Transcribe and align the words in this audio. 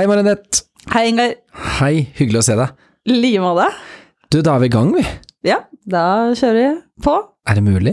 Hei, 0.00 0.06
Marinette. 0.08 0.62
Hei, 0.94 1.10
Ingar. 1.10 1.34
Hei, 1.76 2.06
hyggelig 2.16 2.38
å 2.40 2.44
se 2.46 2.54
deg. 2.56 2.70
I 3.04 3.18
like 3.20 3.40
måte. 3.44 3.66
Du, 4.32 4.38
da 4.40 4.54
er 4.54 4.62
vi 4.62 4.68
i 4.70 4.72
gang, 4.72 4.94
vi. 4.94 5.02
Ja, 5.44 5.58
da 5.92 6.04
kjører 6.32 6.56
vi 6.56 6.70
på. 7.04 7.16
Er 7.44 7.58
det 7.58 7.64
mulig? 7.66 7.92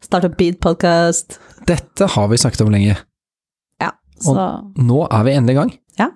Startup 0.00 0.32
Beat 0.38 0.62
podcast. 0.64 1.36
Dette 1.68 2.08
har 2.14 2.30
vi 2.32 2.38
snakket 2.40 2.62
om 2.64 2.72
lenge. 2.72 2.94
Ja, 3.84 3.90
så 4.16 4.32
Nå 4.80 5.02
er 5.10 5.26
vi 5.28 5.34
endelig 5.36 5.52
i 5.52 5.58
gang. 5.58 5.74
Ja. 6.00 6.08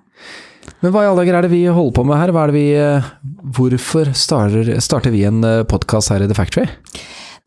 Men 0.81 0.95
hva 0.95 1.05
i 1.05 1.11
alle 1.11 1.21
dager 1.21 1.37
er 1.37 1.45
det 1.45 1.53
vi 1.53 1.61
holder 1.69 1.97
på 1.99 2.07
med 2.09 2.17
her? 2.17 2.33
Er 2.33 2.55
vi 2.57 2.65
eh, 2.73 3.13
Hvorfor 3.59 4.09
starter, 4.17 4.73
starter 4.81 5.13
vi 5.13 5.21
en 5.29 5.45
podkast 5.69 6.15
her 6.15 6.25
i 6.25 6.31
The 6.33 6.39
Factory? 6.41 6.65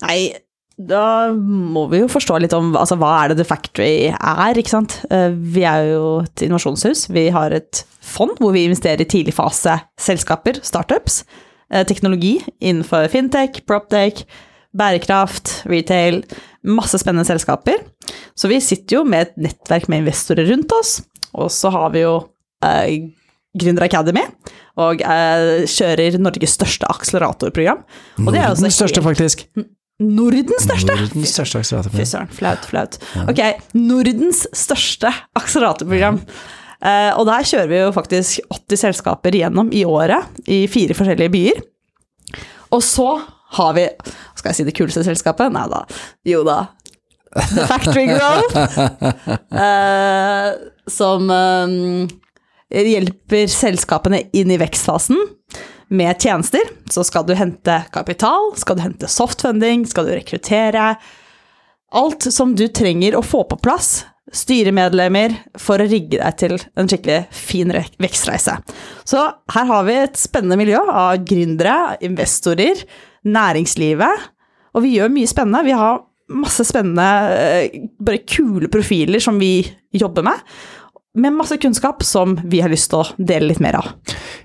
Nei, 0.07 0.21
da 0.89 1.33
må 1.37 1.83
vi 1.91 1.99
jo 2.01 2.09
forstå 2.09 2.39
litt 2.41 2.55
om 2.57 2.71
altså, 2.79 2.97
hva 3.01 3.11
er 3.25 3.33
det 3.33 3.41
The 3.41 3.47
Factory 3.49 3.93
er, 4.15 4.59
ikke 4.61 4.73
sant. 4.73 4.99
Eh, 5.13 5.31
Vi 5.35 5.65
er 5.69 5.91
jo 5.93 6.05
et 6.25 6.45
innovasjonshus. 6.47 7.09
Vi 7.13 7.27
har 7.35 7.53
et 7.53 7.83
fond 8.01 8.33
hvor 8.41 8.55
vi 8.57 8.65
investerer 8.69 9.03
i 9.05 9.09
tidligfaseselskaper, 9.11 10.61
startups. 10.65 11.25
eh, 11.73 11.85
Teknologi 11.87 12.39
innenfor 12.61 13.09
fintech, 13.13 13.61
proptech, 13.67 14.25
bærekraft, 14.77 15.65
retail. 15.71 16.23
Masse 16.65 16.99
spennende 17.01 17.25
selskaper. 17.29 17.79
Så 18.37 18.49
vi 18.49 18.61
sitter 18.61 19.01
jo 19.01 19.05
med 19.05 19.29
et 19.29 19.37
nettverk 19.37 19.89
med 19.89 20.03
investorer 20.05 20.49
rundt 20.51 20.73
oss. 20.73 21.03
Og 21.35 21.51
så 21.51 21.71
har 21.71 21.91
vi 21.95 22.03
jo 22.07 22.15
eh, 22.65 23.11
Gründer 23.59 23.83
Academy, 23.89 24.23
og 24.79 25.01
eh, 25.03 25.65
kjører 25.67 26.19
Norges 26.23 26.53
største 26.55 26.87
akseleratorprogram. 26.87 27.81
Og 28.23 28.33
det 28.33 28.39
er 28.41 28.49
også 28.53 28.63
Nordens 28.63 28.79
største, 28.79 29.03
faktisk. 29.03 29.47
Nordens 30.01 30.65
største! 30.65 30.95
Nordens 30.97 31.35
største 31.35 31.61
Fy 31.93 32.07
søren, 32.09 32.31
flaut, 32.33 32.65
flaut. 32.71 32.97
Ok, 33.29 33.43
Nordens 33.77 34.47
største 34.57 35.13
akseleratorprogram. 35.37 36.23
Uh, 36.81 37.13
og 37.21 37.27
der 37.29 37.45
kjører 37.45 37.69
vi 37.69 37.81
jo 37.83 37.91
faktisk 37.93 38.41
80 38.49 38.85
selskaper 38.87 39.37
gjennom 39.37 39.69
i 39.77 39.85
året, 39.85 40.41
i 40.49 40.63
fire 40.73 40.97
forskjellige 40.97 41.33
byer. 41.35 41.61
Og 42.73 42.81
så 42.87 43.11
har 43.59 43.73
vi 43.75 43.89
Skal 44.39 44.53
jeg 44.53 44.61
si 44.61 44.65
det 44.69 44.77
kuleste 44.79 45.03
selskapet? 45.05 45.53
Nei 45.53 45.67
da. 45.69 45.83
Jo 46.25 46.45
da. 46.47 46.61
The 47.35 47.67
Factory 47.69 48.09
Growth. 48.09 48.57
Uh, 49.51 50.55
som 50.89 51.27
eh, 51.31 52.07
hjelper 52.71 53.51
selskapene 53.51 54.23
inn 54.37 54.51
i 54.55 54.59
vekstfasen 54.61 55.19
med 55.91 56.23
tjenester. 56.23 56.71
Så 56.91 57.05
skal 57.07 57.27
du 57.27 57.35
hente 57.39 57.81
kapital, 57.95 58.53
skal 58.59 58.79
du 58.79 58.85
hente 58.85 59.11
softfunding, 59.11 59.87
skal 59.89 60.07
du 60.07 60.15
rekruttere. 60.15 60.95
Alt 61.91 62.29
som 62.33 62.55
du 62.55 62.69
trenger 62.71 63.17
å 63.19 63.25
få 63.27 63.43
på 63.51 63.59
plass, 63.63 64.05
styremedlemmer, 64.31 65.35
for 65.59 65.83
å 65.83 65.89
rigge 65.91 66.21
deg 66.21 66.37
til 66.39 66.55
en 66.79 66.91
skikkelig 66.91 67.25
fin 67.35 67.73
vekstreise. 68.03 68.61
Så 69.03 69.25
her 69.55 69.67
har 69.73 69.89
vi 69.89 69.97
et 70.05 70.21
spennende 70.21 70.59
miljø 70.61 70.85
av 70.87 71.25
gründere, 71.27 71.97
investorer, 72.07 72.85
næringslivet, 73.27 74.31
og 74.71 74.87
vi 74.87 74.95
gjør 74.95 75.11
mye 75.11 75.31
spennende. 75.31 75.67
Vi 75.67 75.75
har 75.75 76.05
masse 76.31 76.63
spennende, 76.69 77.09
eh, 77.35 77.89
bare 77.99 78.23
kule 78.23 78.71
profiler 78.71 79.19
som 79.19 79.39
vi 79.43 79.65
jobber 79.91 80.23
med, 80.23 80.39
med 81.19 81.35
masse 81.35 81.57
kunnskap 81.59 82.05
som 82.07 82.37
vi 82.45 82.61
har 82.63 82.71
lyst 82.71 82.91
til 82.93 83.03
å 83.03 83.09
dele 83.19 83.51
litt 83.51 83.63
mer 83.63 83.81
av. 83.81 83.91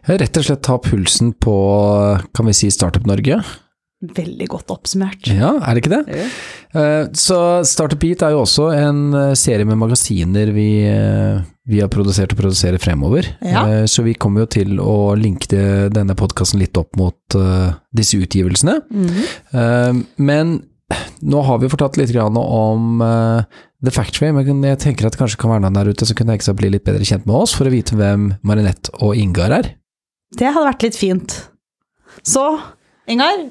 Rett 0.09 0.37
og 0.37 0.47
slett 0.47 0.63
ta 0.65 0.79
pulsen 0.81 1.33
på, 1.41 1.55
kan 2.33 2.49
vi 2.49 2.55
si, 2.57 2.71
Startup 2.73 3.05
Norge? 3.05 3.41
Veldig 4.15 4.47
godt 4.51 4.71
oppsummert. 4.73 5.29
Ja, 5.31 5.53
er 5.63 5.75
det 5.77 5.81
ikke 5.83 5.95
det? 5.95 6.17
Eh, 6.75 7.07
Så 7.15 7.37
Startup 7.65 7.99
Beat 8.01 8.25
er 8.25 8.35
jo 8.35 8.43
også 8.43 8.67
en 8.75 9.15
eh, 9.15 9.33
serie 9.39 9.65
med 9.65 9.79
magasiner 9.79 10.51
vi, 10.53 10.83
eh, 10.89 11.39
vi 11.65 11.79
har 11.81 11.89
produsert 11.93 12.35
og 12.35 12.41
produserer 12.41 12.81
fremover. 12.81 13.29
Ja. 13.41 13.87
Så 13.89 14.03
vi 14.05 14.13
kommer 14.13 14.43
jo 14.43 14.51
til 14.57 14.75
å 14.83 15.15
linke 15.17 15.87
denne 15.95 16.13
podkasten 16.17 16.61
litt 16.61 16.77
opp 16.77 16.93
mot 16.99 17.37
disse 17.95 18.19
utgivelsene. 18.21 18.81
Mm 18.91 19.07
-hmm. 19.07 20.03
Men 20.17 20.61
nå 21.25 21.41
har 21.41 21.61
vi 21.61 21.69
fortalt 21.71 21.97
litt 21.97 22.13
grann 22.13 22.37
om 22.37 23.01
eh, 23.01 23.61
The 23.85 23.93
Factory, 23.93 24.31
men 24.35 24.63
jeg 24.65 24.81
tenker 24.83 25.07
at 25.07 25.15
det 25.15 25.21
kanskje 25.21 25.39
kan 25.41 25.53
være 25.53 25.65
noen 25.65 25.79
der 25.79 25.89
ute 25.91 26.07
som 26.07 26.17
kunne 26.17 26.35
tenke 26.35 26.47
seg 26.47 26.55
å 26.55 26.61
bli 26.61 26.71
litt 26.73 26.85
bedre 26.87 27.07
kjent 27.07 27.27
med 27.29 27.37
oss, 27.39 27.55
for 27.57 27.67
å 27.67 27.73
vite 27.73 27.97
hvem 27.97 28.31
Marinette 28.45 28.93
og 29.01 29.17
Ingar 29.19 29.53
er. 29.59 29.73
Det 30.35 30.49
hadde 30.51 30.67
vært 30.67 30.87
litt 30.87 30.99
fint. 30.99 31.37
Så, 32.25 32.45
Ingar, 33.11 33.47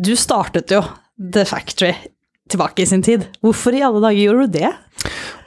du 0.00 0.14
startet 0.18 0.72
jo 0.74 0.82
The 1.20 1.46
Factory 1.48 1.94
tilbake 2.50 2.82
i 2.82 2.88
sin 2.90 3.02
tid. 3.06 3.28
Hvorfor 3.44 3.74
i 3.76 3.82
alle 3.86 4.02
dager 4.02 4.24
gjorde 4.24 4.46
du 4.46 4.58
det? 4.58 4.70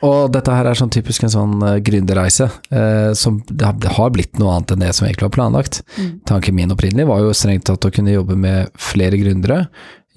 Og 0.03 0.31
dette 0.35 0.51
her 0.51 0.67
er 0.67 0.75
sånn 0.75 0.91
typisk 0.91 1.23
en 1.23 1.31
sånn 1.31 1.55
uh, 1.63 1.77
gründerreise, 1.83 2.49
eh, 2.75 3.11
som 3.15 3.37
det 3.47 3.63
har, 3.63 3.75
det 3.79 3.91
har 3.95 4.11
blitt 4.11 4.39
noe 4.39 4.57
annet 4.57 4.73
enn 4.73 4.83
det 4.83 4.91
som 4.95 5.07
egentlig 5.07 5.29
var 5.29 5.35
planlagt. 5.37 5.79
Tanken 6.27 6.57
min 6.57 6.73
opprinnelig 6.75 7.07
var 7.07 7.21
jo 7.23 7.35
strengt 7.37 7.67
tatt 7.69 7.87
å 7.87 7.91
kunne 7.93 8.15
jobbe 8.15 8.35
med 8.39 8.71
flere 8.75 9.19
gründere, 9.19 9.61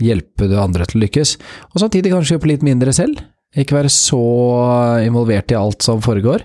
hjelpe 0.02 0.48
andre 0.60 0.84
til 0.86 1.00
å 1.00 1.04
lykkes, 1.06 1.36
og 1.72 1.80
samtidig 1.80 2.12
kanskje 2.12 2.36
jobbe 2.38 2.52
litt 2.52 2.62
mindre 2.66 2.92
selv. 2.96 3.22
Ikke 3.56 3.76
være 3.78 3.88
så 3.88 4.18
involvert 5.06 5.52
i 5.54 5.56
alt 5.56 5.80
som 5.86 6.02
foregår, 6.04 6.42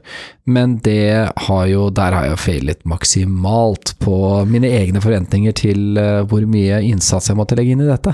men 0.48 0.78
det 0.86 1.28
har 1.48 1.66
jo, 1.68 1.90
der 1.92 2.14
har 2.16 2.28
jeg 2.30 2.40
feilet 2.40 2.86
maksimalt 2.88 3.96
på 4.00 4.14
mine 4.48 4.70
egne 4.72 5.02
forventninger 5.04 5.56
til 5.58 5.98
eh, 6.00 6.22
hvor 6.30 6.46
mye 6.48 6.80
innsats 6.88 7.28
jeg 7.28 7.36
måtte 7.40 7.58
legge 7.60 7.74
inn 7.76 7.84
i 7.84 7.90
dette. 7.90 8.14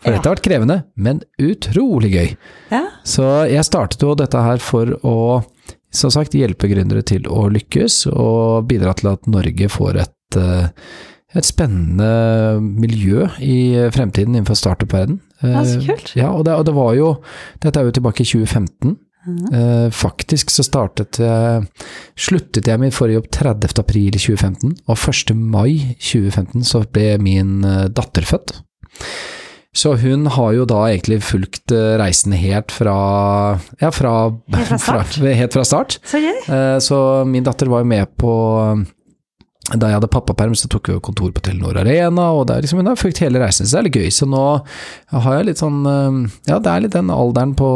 For 0.00 0.08
Ja. 0.08 0.16
dette 0.16 0.28
har 0.30 0.36
vært 0.38 0.46
krevende, 0.46 0.78
men 0.96 1.20
utrolig 1.42 2.12
gøy. 2.14 2.30
Ja, 2.72 2.84
Så 3.04 3.26
jeg 3.50 3.64
startet 3.68 4.00
jo 4.06 4.14
dette 4.14 4.40
her 4.40 4.58
for 4.62 4.86
å, 5.04 5.44
som 5.92 6.10
sagt, 6.14 6.32
hjelpe 6.32 6.70
gründere 6.70 7.04
til 7.04 7.22
å 7.28 7.48
lykkes, 7.52 8.06
og 8.12 8.68
bidra 8.70 8.94
til 8.96 9.12
at 9.12 9.26
Norge 9.26 9.68
får 9.68 10.00
et, 10.06 10.36
eh, 10.40 10.68
et 11.36 11.46
spennende 11.46 12.60
miljø 12.60 13.28
i 13.40 13.88
fremtiden 13.94 14.34
innenfor 14.34 14.58
startup-verden. 14.58 15.20
Ja, 15.42 15.62
så 15.64 15.78
Eh, 15.78 15.86
kult. 15.86 16.10
Ja, 16.18 16.30
og 16.34 16.44
det, 16.44 16.52
og 16.58 16.66
det 16.66 16.74
var 16.74 16.94
jo 16.98 17.12
Dette 17.62 17.80
er 17.80 17.84
jo 17.86 17.92
tilbake 17.96 18.20
i 18.24 18.28
2015. 18.28 18.96
Mm. 19.26 19.38
Eh, 19.52 19.90
faktisk 19.92 20.48
så 20.50 20.64
startet 20.64 21.18
jeg 21.20 21.66
Sluttet 22.16 22.66
jeg 22.66 22.80
min 22.80 22.90
forrige 22.90 23.18
jobb 23.20 23.28
30. 23.30 23.78
april 23.78 24.08
i 24.16 24.18
2015, 24.18 24.74
og 24.88 24.96
1. 24.96 25.34
mai 25.36 25.94
2015 26.00 26.64
så 26.64 26.82
ble 26.92 27.18
min 27.20 27.62
eh, 27.64 27.86
datter 27.88 28.22
født. 28.24 28.56
Så 29.76 29.92
hun 30.02 30.24
har 30.26 30.52
jo 30.56 30.64
da 30.66 30.80
egentlig 30.90 31.20
fulgt 31.22 31.70
reisen 32.00 32.32
helt 32.34 32.72
fra 32.74 33.58
Ja, 33.80 33.90
fra 33.94 34.32
Helt 34.56 34.66
fra 34.72 34.78
start. 34.88 35.20
helt 35.22 35.52
fra 35.54 35.64
start. 35.64 35.98
så. 36.04 36.18
Eh, 36.18 36.78
Så 36.82 37.24
min 37.24 37.44
datter 37.44 37.68
var 37.70 37.84
jo 37.84 37.92
med 37.92 38.06
på 38.18 38.32
da 39.70 39.86
jeg 39.86 40.00
hadde 40.00 40.08
pappaperm, 40.10 40.54
så 40.58 40.66
tok 40.72 40.88
vi 40.88 40.94
jo 40.96 41.02
kontor 41.04 41.30
på 41.36 41.42
Telenor 41.44 41.76
Arena, 41.78 42.30
og 42.34 42.46
det 42.48 42.56
er 42.56 42.64
liksom, 42.64 42.80
hun 42.80 42.90
har 42.90 42.98
fulgt 42.98 43.20
hele 43.22 43.42
reisen, 43.42 43.68
så 43.68 43.76
det 43.76 43.80
er 43.80 43.86
litt 43.86 43.98
gøy. 44.00 44.08
Så 44.16 44.26
nå 44.26 44.44
har 45.12 45.36
jeg 45.36 45.46
litt 45.50 45.60
sånn 45.62 45.78
eh, 45.86 46.16
Ja, 46.48 46.58
det 46.58 46.72
er 46.72 46.84
litt 46.86 46.96
den 46.96 47.12
alderen 47.14 47.52
på 47.58 47.68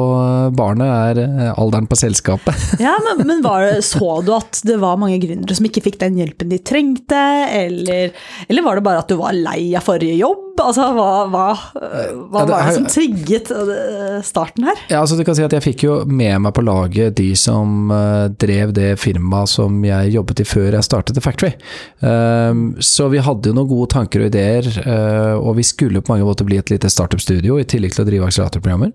barnet 0.59 0.91
er 0.91 1.21
eh, 1.23 1.53
alderen 1.53 1.87
på 1.91 1.99
selskapet. 2.01 2.65
Ja, 2.85 2.97
men, 3.05 3.23
men 3.29 3.45
det, 3.45 3.85
så 3.87 4.19
du 4.25 4.33
at 4.35 4.59
det 4.67 4.81
var 4.83 4.99
mange 5.01 5.21
gründere 5.23 5.55
som 5.57 5.69
ikke 5.69 5.85
fikk 5.85 6.01
den 6.03 6.19
hjelpen 6.19 6.51
de 6.51 6.59
trengte, 6.67 7.21
eller, 7.53 8.17
eller 8.49 8.67
var 8.67 8.81
det 8.81 8.87
bare 8.89 9.05
at 9.05 9.13
du 9.13 9.21
var 9.21 9.37
lei 9.37 9.71
av 9.77 9.87
forrige 9.87 10.19
jobb? 10.19 10.44
Altså, 10.65 10.87
hva, 10.97 11.09
hva, 11.31 11.45
hva 11.75 12.41
Ja, 12.41 12.47
det 12.47 12.53
var 12.53 12.69
det 12.69 12.75
som 12.79 12.87
trigget 12.89 13.51
eh, 13.53 14.19
starten 14.27 14.67
her? 14.69 14.81
Ja, 14.91 15.03
altså 15.03 15.19
du 15.19 15.25
kan 15.27 15.37
si 15.37 15.45
at 15.45 15.55
jeg 15.55 15.65
fikk 15.65 15.85
jo 15.87 15.99
med 16.09 16.41
meg 16.45 16.55
på 16.57 16.65
laget 16.65 17.17
de 17.19 17.31
som 17.39 17.93
uh, 17.93 18.27
drev 18.41 18.75
det 18.77 18.95
firmaet 19.03 19.53
som 19.53 19.77
jeg 19.85 20.15
jobbet 20.15 20.43
i 20.45 20.49
før 20.49 20.79
jeg 20.79 20.87
startet 20.87 21.19
The 21.19 21.25
Factory. 21.25 21.53
Um, 22.01 22.67
så 22.83 23.11
vi 23.13 23.23
hadde 23.25 23.51
jo 23.51 23.59
noen 23.59 23.71
gode 23.71 23.91
tanker 23.95 24.25
og 24.25 24.33
ideer, 24.33 24.69
uh, 24.87 25.37
og 25.39 25.59
vi 25.61 25.67
skulle 25.67 26.03
på 26.03 26.15
mange 26.15 26.27
måter 26.29 26.49
bli 26.49 26.59
et 26.61 26.73
lite 26.73 26.91
startup-studio 26.93 27.61
i 27.61 27.69
tillegg 27.69 27.97
til 27.97 28.07
å 28.07 28.09
drive 28.09 28.29
akseleratorprogrammer. 28.29 28.95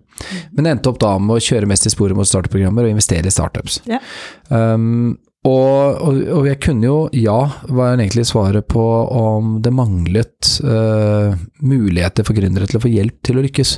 Men 0.57 0.73
endte 0.73 0.91
opp 0.91 0.99
da 1.01 1.15
med 1.21 1.37
å 1.37 1.43
kjøre 1.43 1.69
mest 1.69 1.87
i 1.87 1.93
sporet 1.93 2.17
mot 2.17 2.27
startup-programmer 2.27 2.87
og 2.87 2.97
investere 2.97 3.29
i 3.29 3.33
startups. 3.33 3.81
Ja. 3.89 4.01
Um, 4.49 5.17
og, 5.47 6.01
og, 6.03 6.17
og 6.35 6.47
jeg 6.49 6.57
kunne 6.65 6.83
jo, 6.83 6.95
ja, 7.15 7.37
var 7.71 7.93
egentlig 7.93 8.25
svaret 8.27 8.65
på 8.67 8.81
om 9.15 9.53
det 9.63 9.71
manglet 9.71 10.49
uh, 10.67 11.31
muligheter 11.63 12.25
for 12.27 12.35
gründere 12.35 12.67
til 12.67 12.75
å 12.75 12.81
få 12.83 12.91
hjelp 12.91 13.21
til 13.23 13.39
å 13.39 13.43
lykkes. 13.45 13.71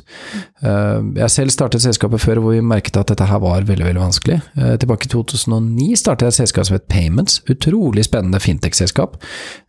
Uh, 0.64 1.06
jeg 1.20 1.30
selv 1.30 1.54
startet 1.54 1.84
selskapet 1.86 2.24
før 2.24 2.42
hvor 2.42 2.56
vi 2.56 2.64
merket 2.66 2.98
at 2.98 3.12
dette 3.14 3.28
her 3.30 3.44
var 3.44 3.68
veldig 3.68 3.86
veldig 3.92 4.02
vanskelig. 4.02 4.40
Uh, 4.58 4.74
tilbake 4.82 5.06
i 5.06 5.12
2009 5.14 6.00
startet 6.02 6.26
jeg 6.26 6.34
et 6.34 6.40
selskap 6.40 6.66
som 6.66 6.80
het 6.80 6.88
Payments, 6.90 7.38
utrolig 7.54 8.08
spennende 8.10 8.42
fintech-selskap. 8.42 9.22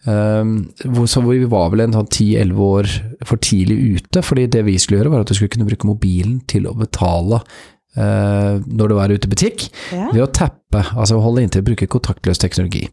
Hvor, 0.02 1.04
hvor 1.12 1.28
vi 1.28 1.44
var 1.50 1.68
vel 1.74 1.84
en 1.84 1.94
sånn 1.94 2.08
10-11 2.08 2.64
år 2.64 2.88
for 3.28 3.38
tidlig 3.44 3.76
ute, 3.98 4.24
fordi 4.24 4.48
det 4.50 4.64
vi 4.66 4.78
skulle 4.80 5.02
gjøre 5.02 5.12
var 5.12 5.26
at 5.26 5.30
du 5.30 5.36
skulle 5.36 5.52
kunne 5.52 5.68
bruke 5.68 5.86
mobilen 5.86 6.40
til 6.50 6.66
å 6.66 6.74
betale 6.78 7.42
når 7.92 8.88
du 8.88 8.94
var 8.96 9.12
ute 9.12 9.28
i 9.28 9.30
butikk, 9.30 9.66
Ja. 9.92 10.06
ved 10.08 10.22
å 10.24 10.30
tappe 10.32 10.61
slippe, 10.72 10.98
altså 10.98 11.20
holde 11.20 11.44
inntil 11.44 11.62
å 11.62 11.68
bruke 11.70 11.88
kontaktløs 11.90 12.40
teknologi. 12.40 12.88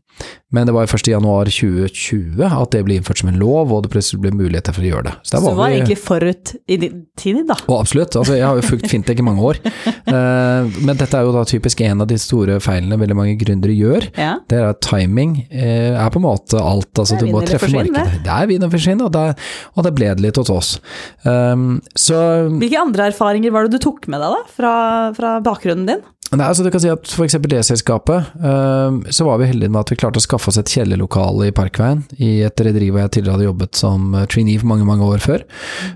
Men 0.51 0.67
det 0.67 0.73
var 0.73 0.89
først 0.89 1.07
i 1.07 1.13
januar 1.13 1.47
2020 1.47 2.41
at 2.43 2.71
det 2.73 2.81
ble 2.83 2.97
innført 2.97 3.21
som 3.21 3.29
en 3.29 3.37
lov, 3.39 3.71
og 3.71 3.85
det 3.85 3.91
plutselig 3.93 4.19
ble 4.23 4.31
muligheter 4.35 4.75
for 4.75 4.83
å 4.83 4.89
gjøre 4.89 5.05
det. 5.07 5.13
Så, 5.21 5.37
det 5.37 5.39
var, 5.43 5.53
så 5.53 5.59
var 5.59 5.69
vi, 5.69 5.77
egentlig 5.77 5.99
forut 6.01 6.53
i 6.67 6.77
din 6.81 6.97
tid, 7.15 7.39
da? 7.47 7.55
Og 7.69 7.75
absolutt. 7.77 8.17
Altså, 8.19 8.35
jeg 8.35 8.47
har 8.47 8.59
jo 8.59 8.65
fulgt 8.65 8.89
fintech 8.91 9.21
i 9.21 9.25
mange 9.25 9.45
år. 9.45 9.61
Uh, 10.09 10.67
men 10.85 10.97
dette 10.99 11.15
er 11.15 11.27
jo 11.27 11.35
da 11.37 11.45
typisk 11.47 11.83
en 11.85 12.03
av 12.03 12.09
de 12.09 12.17
store 12.19 12.59
feilene 12.63 12.99
veldig 12.99 13.19
mange 13.19 13.37
gründere 13.39 13.77
gjør. 13.77 14.09
Ja. 14.19 14.33
Det 14.49 14.59
er 14.59 14.67
at 14.73 14.81
timing 14.83 15.37
uh, 15.53 16.01
er 16.01 16.11
på 16.11 16.19
en 16.19 16.27
måte 16.27 16.59
alt. 16.59 16.91
Altså, 16.97 17.15
du 17.21 17.29
må 17.31 17.45
treffe 17.47 17.71
markedet. 17.71 18.23
Det 18.25 18.35
er 18.35 18.51
vinn 18.51 18.67
og 18.67 18.75
forsvinn, 18.75 19.05
og, 19.05 19.15
og 19.15 19.87
det 19.87 19.95
ble 19.95 20.11
det 20.17 20.25
litt 20.25 20.41
hos 20.41 20.51
oss. 20.51 20.75
Um, 21.23 21.77
så, 21.95 22.19
Hvilke 22.57 22.81
andre 22.81 23.11
erfaringer 23.13 23.55
var 23.55 23.69
det 23.69 23.77
du 23.77 23.85
tok 23.87 24.09
med 24.11 24.19
deg 24.25 24.35
da, 24.35 24.45
fra, 24.57 24.73
fra 25.15 25.37
bakgrunnen 25.45 25.87
din? 25.93 26.07
Nei, 26.29 26.45
altså 26.45 26.61
du 26.61 26.69
kan 26.69 26.81
si 26.81 26.89
at 26.91 27.09
For 27.09 27.25
eksempel 27.25 27.49
det 27.49 27.63
selskapet, 27.65 28.27
uh, 28.43 28.99
så 29.09 29.25
var 29.25 29.39
vi 29.41 29.47
heldige 29.49 29.71
med 29.73 29.81
at 29.81 29.93
vi 29.93 29.97
klarte 29.97 30.21
å 30.21 30.23
skaffe 30.23 30.51
oss 30.51 30.59
et 30.61 30.69
kjellerlokale 30.69 31.47
i 31.49 31.53
Parkveien, 31.55 32.03
i 32.21 32.43
et 32.45 32.61
rederi 32.65 32.91
hvor 32.91 33.01
jeg 33.01 33.13
tidligere 33.15 33.37
hadde 33.37 33.47
jobbet 33.47 33.79
som 33.79 34.13
uh, 34.13 34.25
trainee 34.29 34.61
for 34.61 34.69
mange 34.69 34.85
mange 34.85 35.07
år 35.07 35.23
før. 35.23 35.45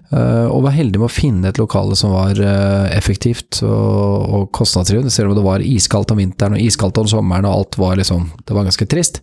Uh, 0.10 0.50
og 0.50 0.64
var 0.66 0.74
heldige 0.74 1.04
med 1.04 1.12
å 1.12 1.14
finne 1.14 1.52
et 1.52 1.62
lokale 1.62 1.98
som 2.00 2.16
var 2.16 2.42
uh, 2.42 2.90
effektivt 2.96 3.62
og, 3.68 4.50
kostnadsdrivende, 4.58 5.14
selv 5.14 5.32
om 5.32 5.38
det 5.38 5.46
var 5.46 5.66
iskaldt 5.66 6.16
om 6.16 6.20
vinteren 6.20 6.58
og 6.58 6.66
iskaldt 6.66 6.98
om 7.04 7.10
sommeren 7.10 7.46
og 7.48 7.54
alt 7.54 7.78
var 7.80 8.00
liksom 8.00 8.26
Det 8.44 8.56
var 8.56 8.66
ganske 8.66 8.86
trist. 8.90 9.22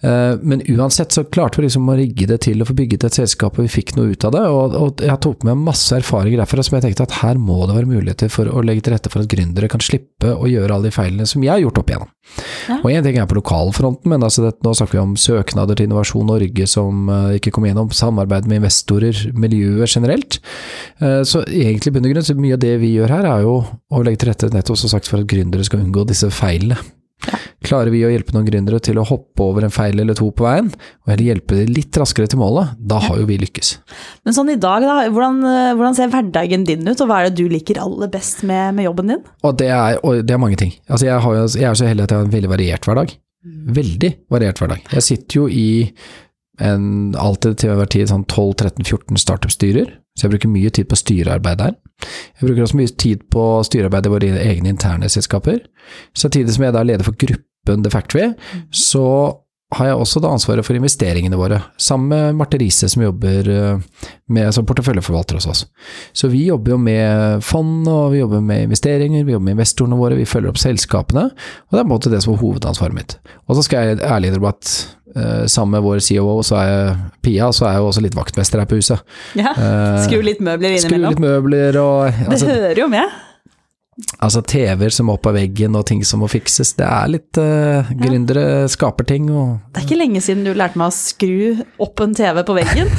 men 0.00 0.62
uansett 0.68 1.12
så 1.12 1.24
klarte 1.24 1.58
vi 1.58 1.66
liksom 1.66 1.88
å 1.88 1.96
rigge 1.98 2.26
det 2.30 2.40
til 2.46 2.60
og 2.62 2.68
få 2.70 2.76
bygget 2.78 3.04
et 3.04 3.18
selskap, 3.18 3.58
og 3.58 3.66
vi 3.66 3.72
fikk 3.72 3.94
noe 3.96 4.12
ut 4.12 4.24
av 4.24 4.34
det. 4.34 4.42
Og 4.48 5.02
jeg 5.04 5.20
tok 5.24 5.44
med 5.46 5.60
masse 5.62 5.94
erfaringer 5.96 6.40
derfra 6.42 6.64
som 6.64 6.76
jeg 6.78 6.86
tenkte 6.86 7.06
at 7.08 7.16
her 7.22 7.40
må 7.40 7.60
det 7.66 7.76
være 7.76 7.90
muligheter 7.90 8.32
for 8.32 8.50
å 8.50 8.62
legge 8.64 8.86
til 8.86 8.94
rette 8.94 9.12
for 9.12 9.24
at 9.24 9.30
gründere 9.30 9.70
kan 9.70 9.82
slippe 9.84 10.37
å 10.38 10.48
gjøre 10.50 10.74
alle 10.74 10.88
de 10.88 10.94
feilene 10.94 11.26
som 11.28 11.44
jeg 11.44 11.52
har 11.52 11.62
gjort 11.62 11.80
opp 11.82 11.92
igjennom. 11.92 12.10
Ja. 12.68 12.76
Og 12.82 12.90
én 12.92 13.04
ting 13.04 13.18
er 13.18 13.28
på 13.28 13.38
lokalfronten, 13.38 14.10
men 14.12 14.24
altså 14.24 14.44
det, 14.46 14.52
nå 14.64 14.74
snakker 14.76 14.98
vi 14.98 15.02
om 15.02 15.16
søknader 15.18 15.78
til 15.78 15.88
Innovasjon 15.88 16.28
Norge 16.28 16.68
som 16.70 17.08
uh, 17.10 17.32
ikke 17.38 17.52
kom 17.56 17.68
gjennom, 17.68 17.90
samarbeid 17.94 18.48
med 18.50 18.60
investorer, 18.60 19.24
miljøet 19.38 19.96
generelt. 19.96 20.40
Uh, 21.02 21.22
så 21.26 21.42
egentlig 21.46 21.94
bunn 21.96 22.08
og 22.08 22.14
grunn, 22.14 22.28
så 22.28 22.36
mye 22.38 22.58
av 22.58 22.62
det 22.64 22.76
vi 22.82 22.94
gjør 22.96 23.16
her, 23.16 23.30
er 23.32 23.46
jo 23.46 23.58
å 23.64 24.04
legge 24.04 24.22
til 24.22 24.32
rette 24.32 24.52
nettopp 24.54 24.80
som 24.80 24.92
sagt 24.92 25.10
for 25.10 25.22
at 25.22 25.30
gründere 25.30 25.66
skal 25.66 25.82
unngå 25.84 26.06
disse 26.08 26.30
feilene. 26.34 26.78
Klarer 27.68 27.90
vi 27.92 28.04
å 28.06 28.10
hjelpe 28.12 28.32
noen 28.34 28.46
gründere 28.46 28.78
til 28.82 29.00
å 29.00 29.04
hoppe 29.06 29.42
over 29.44 29.66
en 29.66 29.72
feil 29.74 29.98
eller 29.98 30.16
to 30.16 30.28
på 30.34 30.46
veien, 30.46 30.70
og 30.70 31.12
heller 31.12 31.32
hjelpe 31.32 31.58
dem 31.58 31.72
litt 31.74 31.96
raskere 31.98 32.30
til 32.30 32.40
målet, 32.40 32.76
da 32.78 33.00
har 33.02 33.18
jo 33.20 33.26
vi 33.28 33.38
lykkes. 33.42 33.72
Men 34.24 34.36
sånn 34.36 34.52
i 34.54 34.58
dag, 34.60 34.86
da, 34.86 35.00
hvordan, 35.10 35.40
eh, 35.42 35.72
hvordan, 35.74 35.96
ser 35.98 36.12
hverdagen 36.12 36.66
din 36.68 36.86
ut, 36.86 36.94
og 36.94 37.10
hva 37.10 37.20
er 37.20 37.28
det 37.28 37.42
du 37.42 37.50
liker 37.52 37.82
aller 37.82 38.10
best 38.12 38.44
med, 38.48 38.78
med 38.78 38.88
jobben 38.88 39.12
din? 39.12 39.26
Og 39.42 39.58
det, 39.58 39.72
er, 39.74 39.98
og 40.02 40.22
det 40.22 40.36
er, 40.36 40.42
mange 40.42 40.60
ting. 40.60 40.72
Altså 40.86 41.10
jeg, 41.10 41.18
har, 41.24 41.40
jeg, 41.42 41.66
er 41.66 41.80
så 41.80 41.90
heldig 41.90 42.06
at 42.06 42.14
jeg 42.14 42.22
har 42.22 42.28
en 42.28 42.36
veldig 42.36 42.52
variert 42.54 42.88
hverdag. 42.88 43.18
Mm. 43.44 43.60
Veldig 43.76 44.14
variert 44.32 44.62
hverdag. 44.62 44.88
Jeg 44.94 45.06
sitter 45.10 45.42
jo 45.42 45.48
i 45.50 45.68
en, 46.62 47.14
alltid 47.18 47.58
til 47.60 47.74
enhver 47.74 47.90
tid 47.90 48.10
sånn 48.10 48.26
12-13-14 48.26 49.20
startup-styrer, 49.22 49.92
så 50.18 50.26
jeg 50.26 50.34
bruker 50.34 50.50
mye 50.50 50.70
tid 50.74 50.88
på 50.90 50.98
styrearbeid 50.98 51.60
der. 51.60 51.76
Jeg 52.40 52.48
bruker 52.48 52.64
også 52.66 52.78
mye 52.78 52.94
tid 52.98 53.22
på 53.30 53.44
styrearbeid 53.66 54.06
i 54.06 54.12
våre 54.12 54.32
egne 54.42 54.72
interne 54.74 55.08
selskaper. 55.08 55.60
Samtidig 56.18 56.56
som 56.56 56.66
jeg 56.66 56.74
da 56.74 56.82
er 56.82 56.90
leder 56.90 57.06
for 57.06 57.14
gruppen 57.18 57.84
The 57.84 57.92
Factory, 57.94 58.32
så 58.74 59.04
har 59.76 59.90
jeg 59.90 59.96
også 60.00 60.20
da 60.24 60.30
ansvaret 60.32 60.64
for 60.64 60.78
investeringene 60.78 61.36
våre, 61.36 61.58
sammen 61.76 62.08
med 62.08 62.38
Marte 62.38 62.56
Riise 62.60 62.88
som 62.88 63.02
jobber 63.04 63.50
eh, 63.52 64.04
med, 64.32 64.48
som 64.56 64.64
porteføljeforvalter 64.68 65.36
hos 65.36 65.48
oss. 65.50 65.64
Så 66.16 66.30
vi 66.32 66.46
jobber 66.46 66.72
jo 66.72 66.78
med 66.80 67.44
fond, 67.44 67.82
og 67.84 68.14
vi 68.14 68.22
jobber 68.22 68.40
med 68.44 68.64
investeringer, 68.70 69.26
vi 69.28 69.34
jobber 69.36 69.50
med 69.50 69.58
investorene 69.58 70.00
våre, 70.00 70.16
vi 70.16 70.28
følger 70.28 70.54
opp 70.54 70.62
selskapene, 70.62 71.26
og 71.28 71.76
det 71.76 71.82
er 71.82 71.84
på 71.84 71.88
en 71.88 71.92
måte 71.92 72.14
det 72.14 72.22
som 72.24 72.32
er 72.32 72.40
hovedansvaret 72.40 72.96
mitt. 72.96 73.18
Og 73.44 73.58
så 73.58 73.66
skal 73.68 73.90
jeg 73.90 74.00
ærlig 74.08 74.32
innrømme 74.32 74.54
at 74.56 74.72
uh, 75.18 75.44
sammen 75.44 75.76
med 75.76 75.84
vår 75.84 76.00
CEO, 76.06 76.40
så 76.48 76.60
er 76.62 76.72
jeg 76.72 76.98
Pia, 77.28 77.52
så 77.52 77.68
er 77.68 77.76
jeg 77.76 77.84
jo 77.84 77.92
også 77.92 78.08
litt 78.08 78.16
vaktmester 78.16 78.64
her 78.64 78.72
på 78.72 78.80
huset. 78.80 79.16
Ja, 79.36 79.52
uh, 79.52 80.00
skru 80.08 80.24
litt 80.24 80.40
møbler 80.40 80.78
innimellom. 80.78 81.12
Skru 81.12 81.20
litt 81.20 81.26
møbler 81.28 81.82
og 81.84 82.06
altså, 82.08 82.48
Det 82.48 82.56
hører 82.56 82.86
jo 82.86 82.92
med. 82.96 83.18
Altså 84.22 84.40
TV-er 84.46 84.92
som 84.94 85.08
må 85.08 85.16
opp 85.18 85.26
av 85.26 85.34
veggen 85.34 85.74
og 85.74 85.82
ting 85.88 86.04
som 86.06 86.20
må 86.22 86.28
fikses. 86.30 86.70
Det 86.78 86.86
er 86.86 87.10
litt 87.10 87.38
uh, 87.42 87.88
Gründere 87.98 88.44
ja. 88.46 88.68
skaper 88.70 89.06
ting 89.08 89.26
og 89.26 89.56
Det 89.74 89.80
er 89.80 89.86
ikke 89.88 89.98
lenge 89.98 90.22
siden 90.22 90.44
du 90.46 90.52
lærte 90.54 90.78
meg 90.78 90.92
å 90.92 90.94
skru 90.94 91.64
opp 91.82 92.02
en 92.04 92.14
TV 92.14 92.40
på 92.46 92.56
veggen. 92.60 92.90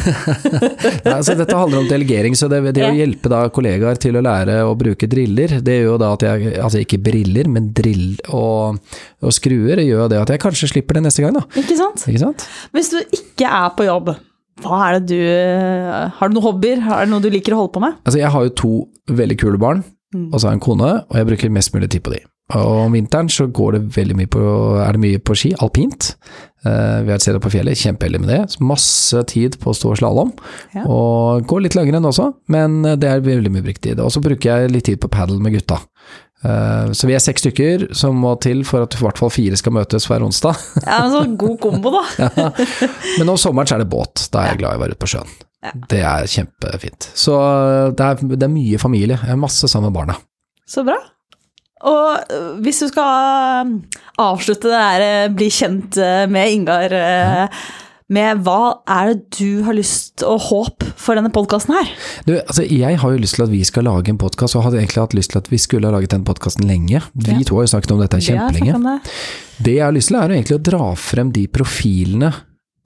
Nei, 1.06 1.14
altså, 1.16 1.38
dette 1.40 1.56
handler 1.56 1.84
om 1.86 1.90
delegering, 1.90 2.36
så 2.36 2.50
det, 2.52 2.62
det 2.76 2.84
ja. 2.84 2.92
å 2.92 3.00
hjelpe 3.00 3.32
da 3.32 3.46
kollegaer 3.56 4.00
til 4.02 4.20
å 4.20 4.24
lære 4.26 4.60
å 4.68 4.74
bruke 4.80 5.08
driller, 5.12 5.60
det 5.64 5.78
gjør 5.80 5.94
jo 5.94 6.00
da 6.02 6.14
at 6.18 6.26
jeg 6.28 6.56
Altså 6.60 6.82
ikke 6.84 7.00
briller, 7.02 7.48
men 7.52 7.70
drill 7.76 8.18
og, 8.36 8.80
og 9.24 9.36
skruer 9.36 9.80
gjør 9.84 10.10
det 10.12 10.20
at 10.20 10.34
jeg 10.34 10.42
kanskje 10.44 10.72
slipper 10.74 11.00
det 11.00 11.06
neste 11.08 11.24
gang, 11.24 11.38
da. 11.38 11.46
Ikke 11.60 11.78
sant? 11.80 12.04
Ikke 12.12 12.26
sant? 12.26 12.44
Hvis 12.76 12.92
du 12.92 13.00
ikke 13.16 13.48
er 13.48 13.72
på 13.78 13.88
jobb, 13.88 14.12
hva 14.64 14.82
er 14.90 15.00
det 15.00 15.16
du 15.16 15.22
Har 16.20 16.28
du 16.28 16.36
noen 16.36 16.48
hobbyer? 16.50 16.84
Er 16.84 17.08
det 17.08 17.14
noe 17.14 17.24
du 17.24 17.30
liker 17.32 17.56
å 17.56 17.62
holde 17.64 17.74
på 17.78 17.84
med? 17.84 17.96
Altså 18.04 18.20
jeg 18.20 18.34
har 18.34 18.50
jo 18.50 18.54
to 18.60 18.74
veldig 19.16 19.40
kule 19.40 19.62
barn. 19.62 19.86
Mm. 20.16 20.28
Og 20.32 20.40
så 20.40 20.48
har 20.48 20.56
jeg 20.56 20.60
en 20.60 20.66
kone, 20.66 20.92
og 21.06 21.18
jeg 21.18 21.30
bruker 21.30 21.54
mest 21.54 21.74
mulig 21.76 21.90
tid 21.94 22.06
på 22.06 22.14
de. 22.16 22.22
Og 22.58 22.86
om 22.88 22.96
vinteren 22.98 23.28
så 23.30 23.46
går 23.46 23.76
det 23.76 23.82
veldig 23.94 24.16
mye 24.18 24.30
på, 24.34 24.42
er 24.82 24.96
det 24.96 25.02
mye 25.04 25.20
på 25.22 25.36
ski, 25.38 25.52
alpint. 25.62 26.16
Uh, 26.66 27.06
vi 27.06 27.12
har 27.12 27.20
et 27.20 27.24
sted 27.24 27.38
på 27.44 27.52
fjellet, 27.54 27.78
kjempeheldig 27.78 28.24
med 28.24 28.32
det. 28.34 28.40
Så 28.56 28.66
masse 28.66 29.22
tid 29.30 29.60
på 29.62 29.70
å 29.70 29.78
stå 29.78 29.94
slalåm. 30.00 30.32
Ja. 30.74 30.88
Og 30.90 31.46
går 31.50 31.68
litt 31.68 31.78
langrenn 31.78 32.10
også, 32.10 32.32
men 32.50 32.82
det 32.82 33.06
er 33.06 33.22
veldig 33.26 33.54
mye 33.54 33.68
brukt 33.68 33.84
tid. 33.86 34.02
Og 34.02 34.10
så 34.16 34.24
bruker 34.24 34.50
jeg 34.50 34.74
litt 34.74 34.90
tid 34.90 35.02
på 35.04 35.12
padel 35.14 35.38
med 35.44 35.60
gutta. 35.60 35.78
Uh, 36.40 36.90
så 36.96 37.06
vi 37.06 37.14
er 37.14 37.22
seks 37.22 37.44
stykker 37.44 37.90
som 38.00 38.18
må 38.18 38.32
til 38.42 38.64
for 38.66 38.88
at 38.88 38.96
i 38.96 39.04
hvert 39.04 39.20
fall 39.20 39.32
fire 39.34 39.60
skal 39.60 39.76
møtes 39.76 40.10
hver 40.10 40.26
onsdag. 40.26 40.58
ja, 40.88 41.04
men 41.04 41.14
så 41.14 41.22
god 41.46 41.60
kombo, 41.62 41.94
da. 42.00 42.04
ja. 42.24 42.50
Men 43.20 43.36
om 43.36 43.38
sommeren 43.38 43.70
så 43.70 43.78
er 43.78 43.86
det 43.86 43.92
båt, 43.94 44.26
da 44.34 44.42
er 44.42 44.56
jeg 44.56 44.64
glad 44.64 44.74
i 44.74 44.82
å 44.82 44.84
være 44.88 44.98
ute 44.98 45.04
på 45.06 45.14
sjøen. 45.14 45.38
Ja. 45.60 45.74
Det 45.92 46.00
er 46.00 46.28
kjempefint. 46.32 47.10
Så 47.20 47.36
det 47.92 48.06
er, 48.06 48.22
det 48.32 48.46
er, 48.46 48.52
mye 48.54 48.80
familie. 48.80 49.20
Masse 49.40 49.68
sammen 49.68 49.92
med 49.92 49.98
barna. 50.00 50.16
Så 50.70 50.86
bra. 50.88 50.98
Og 51.90 52.16
øh, 52.36 52.56
hvis 52.64 52.80
du 52.84 52.88
skal 52.92 53.68
øh, 53.68 53.76
avslutte 54.20 54.72
det 54.72 55.04
øh, 55.10 55.36
bli 55.36 55.50
kjent 55.52 56.00
med 56.32 56.56
Ingar 56.56 56.96
med 58.10 58.42
hva 58.42 58.82
er 58.90 59.12
det 59.12 59.38
du 59.38 59.62
har 59.68 59.76
lyst 59.78 60.24
og 60.26 60.42
håp 60.48 60.86
for 60.98 61.18
denne 61.18 61.30
podkasten 61.34 61.76
her? 61.78 61.92
Du, 62.26 62.34
altså 62.40 62.66
jeg 62.66 62.98
har 63.02 63.14
jo 63.14 63.22
lyst 63.22 63.38
til 63.38 63.46
at 63.46 63.52
vi 63.52 63.62
skal 63.68 63.86
lage 63.86 64.10
en 64.10 64.18
podkast, 64.18 64.58
og 64.58 64.66
hadde 64.66 64.80
egentlig 64.82 65.04
hatt 65.04 65.14
lyst 65.18 65.36
til 65.36 65.42
at 65.44 65.52
vi 65.52 65.60
skulle 65.62 65.86
ha 65.86 65.94
laget 65.94 66.16
den 66.16 66.26
podkasten 66.26 66.66
lenge. 66.66 67.04
Vi 67.14 67.36
ja. 67.36 67.44
to 67.46 67.60
har 67.60 67.68
jo 67.68 67.74
snakket 67.76 67.94
om 67.94 68.02
dette 68.02 68.22
kjempelenge. 68.26 68.80
Det. 68.82 68.96
det 69.68 69.76
jeg 69.78 69.86
har 69.86 69.94
lyst 69.94 70.10
til, 70.10 70.18
er 70.18 70.34
egentlig 70.34 70.58
å 70.58 70.64
dra 70.72 70.88
frem 70.98 71.34
de 71.36 71.46
profilene 71.54 72.34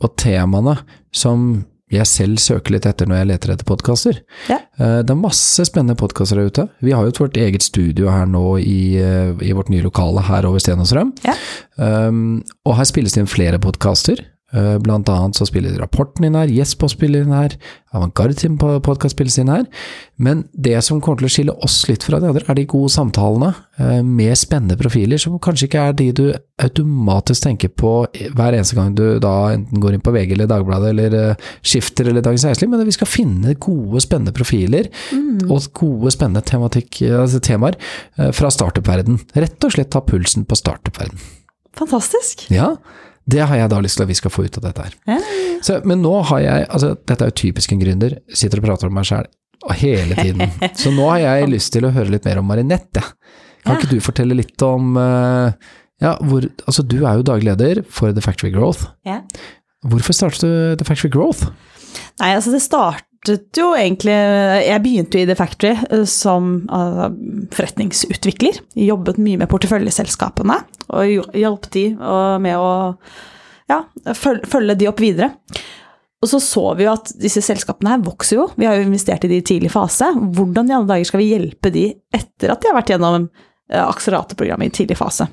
og 0.03 0.17
temaene 0.19 0.75
som 1.15 1.63
jeg 1.93 2.09
selv 2.09 2.41
søker 2.41 2.75
litt 2.75 2.87
etter 2.89 3.09
når 3.09 3.21
jeg 3.21 3.29
leter 3.31 3.53
etter 3.53 3.67
podkaster. 3.69 4.19
Ja. 4.49 4.59
Eh, 4.79 4.99
det 5.05 5.13
er 5.13 5.19
masse 5.19 5.65
spennende 5.67 5.97
podkaster 5.99 6.39
der 6.39 6.51
ute. 6.51 6.67
Vi 6.83 6.95
har 6.95 7.05
jo 7.05 7.15
vårt 7.23 7.37
eget 7.39 7.65
studio 7.65 8.09
her 8.11 8.25
nå 8.29 8.57
i, 8.59 8.95
eh, 8.99 9.33
i 9.45 9.53
vårt 9.55 9.71
nye 9.73 9.85
lokale 9.85 10.25
her 10.25 10.47
over 10.49 10.63
Sten 10.63 10.81
og 10.81 10.89
Strøm. 10.89 11.13
Ja. 11.25 11.37
Um, 11.77 12.43
og 12.65 12.77
her 12.77 12.89
spilles 12.89 13.15
det 13.15 13.23
inn 13.23 13.31
flere 13.31 13.61
podkaster. 13.61 14.21
Eh, 14.53 14.75
blant 14.77 15.09
annet 15.09 15.37
så 15.37 15.47
spiller 15.49 15.79
Rapporten 15.81 16.27
inn 16.27 16.35
her, 16.37 16.51
Jesper 16.51 16.91
spiller 16.91 17.23
inn 17.25 17.33
her, 17.33 17.55
Avantgarde 17.93 18.35
sin 18.37 18.55
podkast 18.57 19.15
spilles 19.15 19.35
inn 19.41 19.49
her. 19.49 19.65
Men 20.21 20.43
det 20.53 20.79
som 20.85 21.01
kommer 21.01 21.21
til 21.21 21.27
å 21.27 21.33
skille 21.33 21.55
oss 21.65 21.79
litt 21.89 22.05
fra 22.05 22.19
de 22.21 22.29
andre, 22.29 22.45
er 22.49 22.57
de 22.57 22.65
gode 22.69 22.89
samtalene 22.93 23.51
eh, 23.81 24.01
med 24.05 24.37
spennende 24.37 24.77
profiler, 24.77 25.21
som 25.21 25.39
kanskje 25.41 25.69
ikke 25.69 25.85
er 25.89 25.97
de 25.97 26.07
du 26.17 26.23
automatisk 26.61 27.47
tenker 27.47 27.73
på 27.73 27.93
hver 28.37 28.53
eneste 28.53 28.77
gang 28.77 28.93
du 28.97 29.17
da 29.21 29.53
enten 29.55 29.81
går 29.81 29.97
inn 29.97 30.05
på 30.05 30.13
VG 30.13 30.35
eller 30.35 30.49
Dagbladet 30.51 30.91
eller 30.93 31.17
eh, 31.19 31.47
Skifter 31.65 32.09
eller 32.11 32.25
Dagens 32.25 32.45
Næringsliv, 32.45 32.73
men 32.73 32.85
vi 32.89 32.97
skal 32.97 33.09
finne 33.09 33.55
gode, 33.57 34.01
spennende 34.05 34.35
profiler 34.37 34.89
mm. 35.13 35.47
og 35.49 35.69
gode, 35.73 36.13
spennende 36.13 36.43
altså 36.43 37.41
temaer 37.41 37.79
fra 38.37 38.49
startup-verden. 38.53 39.17
Rett 39.33 39.65
og 39.65 39.73
slett 39.73 39.89
ta 39.93 40.01
pulsen 40.05 40.45
på 40.45 40.57
startup-verden. 40.57 41.17
Fantastisk. 41.77 42.45
Ja. 42.53 42.75
Det 43.29 43.43
har 43.47 43.55
jeg 43.55 43.71
da 43.71 43.79
lyst 43.83 43.99
til 43.99 44.05
at 44.05 44.11
vi 44.11 44.17
skal 44.19 44.33
få 44.33 44.45
ut 44.47 44.57
av 44.59 44.65
dette 44.67 44.87
her. 44.87 44.97
Ja. 45.07 45.19
Så, 45.63 45.77
men 45.87 46.01
nå 46.03 46.11
har 46.27 46.41
jeg 46.43 46.65
altså 46.67 46.89
Dette 46.99 47.23
er 47.23 47.31
jo 47.31 47.39
typisk 47.39 47.71
en 47.71 47.79
gründer. 47.79 48.17
Sitter 48.35 48.59
og 48.59 48.67
prater 48.67 48.89
om 48.89 48.97
meg 48.97 49.07
sjæl 49.07 49.29
hele 49.79 50.17
tiden. 50.19 50.51
Så 50.81 50.91
nå 50.91 51.07
har 51.07 51.21
jeg 51.23 51.53
lyst 51.53 51.71
til 51.75 51.87
å 51.87 51.93
høre 51.95 52.11
litt 52.11 52.27
mer 52.27 52.41
om 52.41 52.49
Marinette. 52.51 53.03
Kan 53.63 53.77
ja. 53.77 53.79
ikke 53.79 53.93
du 53.93 54.03
fortelle 54.03 54.35
litt 54.35 54.65
om 54.65 54.97
uh, 54.99 55.55
ja, 56.03 56.17
hvor, 56.27 56.43
altså 56.67 56.83
Du 56.83 56.97
er 57.05 57.19
jo 57.19 57.27
daglig 57.27 57.53
leder 57.53 57.83
for 57.87 58.11
The 58.11 58.23
Factory 58.23 58.51
Growth. 58.51 58.89
Ja. 59.07 59.21
Hvorfor 59.87 60.15
startet 60.15 60.43
du 60.43 60.75
The 60.79 60.87
Factory 60.87 61.11
Growth? 61.13 61.47
Nei, 62.19 62.33
altså 62.35 62.51
det 62.53 62.63
start, 62.63 63.05
startet 63.23 63.57
jo 63.57 63.71
egentlig 63.77 64.13
Jeg 64.13 64.81
begynte 64.83 65.17
jo 65.17 65.23
i 65.23 65.27
The 65.27 65.35
Factory 65.39 65.73
eh, 65.89 66.03
som 66.09 66.67
uh, 66.69 67.07
forretningsutvikler. 67.55 68.59
Jobbet 68.75 69.17
mye 69.17 69.39
med 69.39 69.49
porteføljeselskapene 69.51 70.59
og 70.93 71.31
hjalp 71.39 71.69
de 71.73 71.85
med 72.43 72.59
å 72.59 72.73
ja, 73.71 73.79
følge, 74.13 74.75
de 74.75 74.89
opp 74.89 74.99
videre. 74.99 75.31
Og 76.23 76.29
så 76.29 76.39
så 76.43 76.65
vi 76.77 76.85
jo 76.85 76.91
at 76.93 77.13
disse 77.19 77.41
selskapene 77.43 77.95
her 77.95 78.03
vokser 78.03 78.37
jo. 78.37 78.49
Vi 78.59 78.67
har 78.67 78.77
jo 78.77 78.85
investert 78.85 79.23
i 79.25 79.31
de 79.31 79.39
i 79.39 79.45
tidlig 79.45 79.71
fase. 79.73 80.11
Hvordan 80.13 80.69
i 80.69 80.75
alle 80.75 80.91
dager 80.91 81.07
skal 81.07 81.23
vi 81.23 81.31
hjelpe 81.31 81.71
de 81.73 81.87
etter 82.13 82.53
at 82.53 82.61
de 82.61 82.69
har 82.69 82.77
vært 82.77 82.93
gjennom 82.93 83.25
eh, 83.25 83.83
akseleratorprogrammet 83.83 84.71
i 84.71 84.77
tidlig 84.81 84.99
fase? 84.99 85.29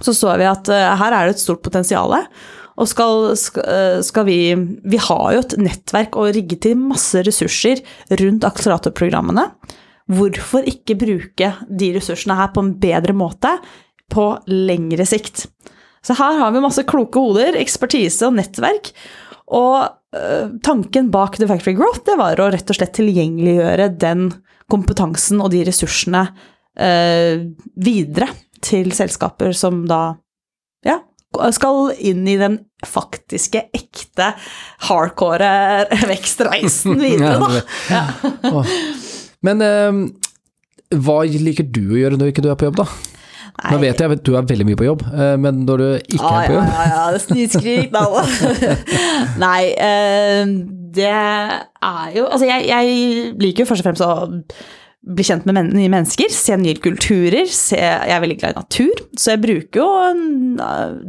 så 0.00 0.12
så 0.14 0.30
vi 0.38 0.46
at 0.46 0.68
her 0.70 1.12
er 1.12 1.26
det 1.26 1.34
et 1.34 1.42
stort 1.42 1.64
potensial. 1.64 2.12
Og 2.80 2.88
skal, 2.88 3.30
skal, 3.36 4.00
skal, 4.06 4.24
vi 4.24 4.40
Vi 4.88 5.00
har 5.04 5.26
jo 5.34 5.42
et 5.44 5.56
nettverk 5.60 6.16
og 6.16 6.32
rigget 6.36 6.64
til 6.64 6.80
masse 6.80 7.20
ressurser 7.26 7.82
rundt 8.22 8.46
akseleratorprogrammene. 8.48 9.46
Hvorfor 10.10 10.66
ikke 10.66 10.98
bruke 10.98 11.52
de 11.68 11.92
ressursene 11.94 12.38
her 12.38 12.50
på 12.54 12.64
en 12.64 12.74
bedre 12.80 13.14
måte 13.14 13.52
på 14.10 14.32
lengre 14.50 15.06
sikt? 15.06 15.44
Så 16.02 16.16
her 16.16 16.38
har 16.40 16.54
vi 16.54 16.62
masse 16.64 16.82
kloke 16.88 17.20
hoder, 17.20 17.58
ekspertise 17.60 18.26
og 18.26 18.38
nettverk. 18.38 18.90
Og 19.52 19.84
øh, 20.16 20.56
tanken 20.64 21.10
bak 21.12 21.36
The 21.36 21.48
Factory 21.50 21.76
Growth 21.78 22.06
det 22.08 22.16
var 22.18 22.40
å 22.40 22.48
rett 22.54 22.72
og 22.72 22.78
slett 22.78 22.96
tilgjengeliggjøre 22.96 23.90
den 24.00 24.30
kompetansen 24.70 25.42
og 25.42 25.50
de 25.52 25.64
ressursene 25.66 26.24
eh, 26.78 27.44
videre 27.76 28.30
til 28.64 28.92
selskaper 28.94 29.54
som 29.56 29.84
da 29.90 30.02
ja, 30.86 31.00
skal 31.54 31.92
inn 31.98 32.26
i 32.28 32.36
den 32.40 32.58
faktiske, 32.86 33.66
ekte, 33.76 34.32
hardcore 34.88 35.52
vekstreisen 36.10 36.98
videre, 37.04 37.38
da. 37.38 37.62
Ja. 37.92 38.64
Men 39.46 39.64
eh, 39.64 40.00
hva 41.00 41.22
liker 41.24 41.68
du 41.70 41.84
å 41.94 42.00
gjøre 42.00 42.20
når 42.20 42.32
ikke 42.32 42.44
du 42.44 42.50
er 42.50 42.58
på 42.60 42.68
jobb, 42.70 42.82
da? 42.82 42.88
Nei. 43.60 43.70
Nå 43.74 43.78
vet 43.82 44.00
jeg 44.00 44.14
at 44.14 44.22
du 44.24 44.34
er 44.38 44.46
veldig 44.48 44.66
mye 44.68 44.78
på 44.78 44.86
jobb, 44.86 45.06
eh, 45.10 45.36
men 45.40 45.64
når 45.68 45.82
du 45.82 45.88
ikke 46.16 46.26
ah, 46.26 46.36
er 46.40 46.48
på 46.48 46.56
jobb 46.56 46.68
Ja, 46.68 46.84
ja, 46.88 47.06
ja, 47.12 47.22
snikskrik, 47.24 47.94
da. 47.94 48.04
Nei, 49.44 49.62
eh, 49.74 50.52
det 50.90 51.10
er 51.10 52.14
jo 52.16 52.26
Altså, 52.26 52.46
jeg, 52.48 52.66
jeg 52.70 53.34
liker 53.40 53.64
jo 53.64 53.70
først 53.70 53.84
og 53.84 53.90
fremst 53.90 54.06
å 54.06 54.12
bli 55.00 55.24
kjent 55.24 55.46
med 55.48 55.72
nye 55.72 55.90
mennesker, 55.92 56.30
se 56.32 56.56
nye 56.60 56.76
kulturer. 56.82 57.48
Se, 57.48 57.78
jeg 57.78 58.14
er 58.14 58.22
veldig 58.22 58.38
glad 58.40 58.54
i 58.54 58.60
natur, 58.60 59.04
så 59.16 59.34
jeg 59.34 59.42
bruker 59.46 59.82
jo 59.82 59.90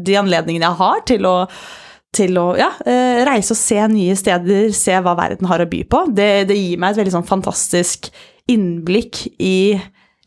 de 0.08 0.20
anledningene 0.20 0.70
jeg 0.70 0.80
har 0.80 1.06
til 1.10 1.28
å, 1.28 1.36
til 2.16 2.40
å 2.40 2.48
ja, 2.60 2.72
eh, 2.88 3.24
reise 3.28 3.56
og 3.56 3.60
se 3.60 3.80
nye 3.92 4.18
steder, 4.20 4.70
se 4.76 4.96
hva 5.04 5.16
verden 5.20 5.50
har 5.52 5.64
å 5.64 5.70
by 5.72 5.82
på. 5.92 6.06
Det, 6.16 6.32
det 6.52 6.60
gir 6.60 6.80
meg 6.82 6.94
et 6.94 7.04
veldig 7.04 7.18
sånn 7.20 7.32
fantastisk 7.32 8.12
innblikk 8.52 9.26
i 9.40 9.80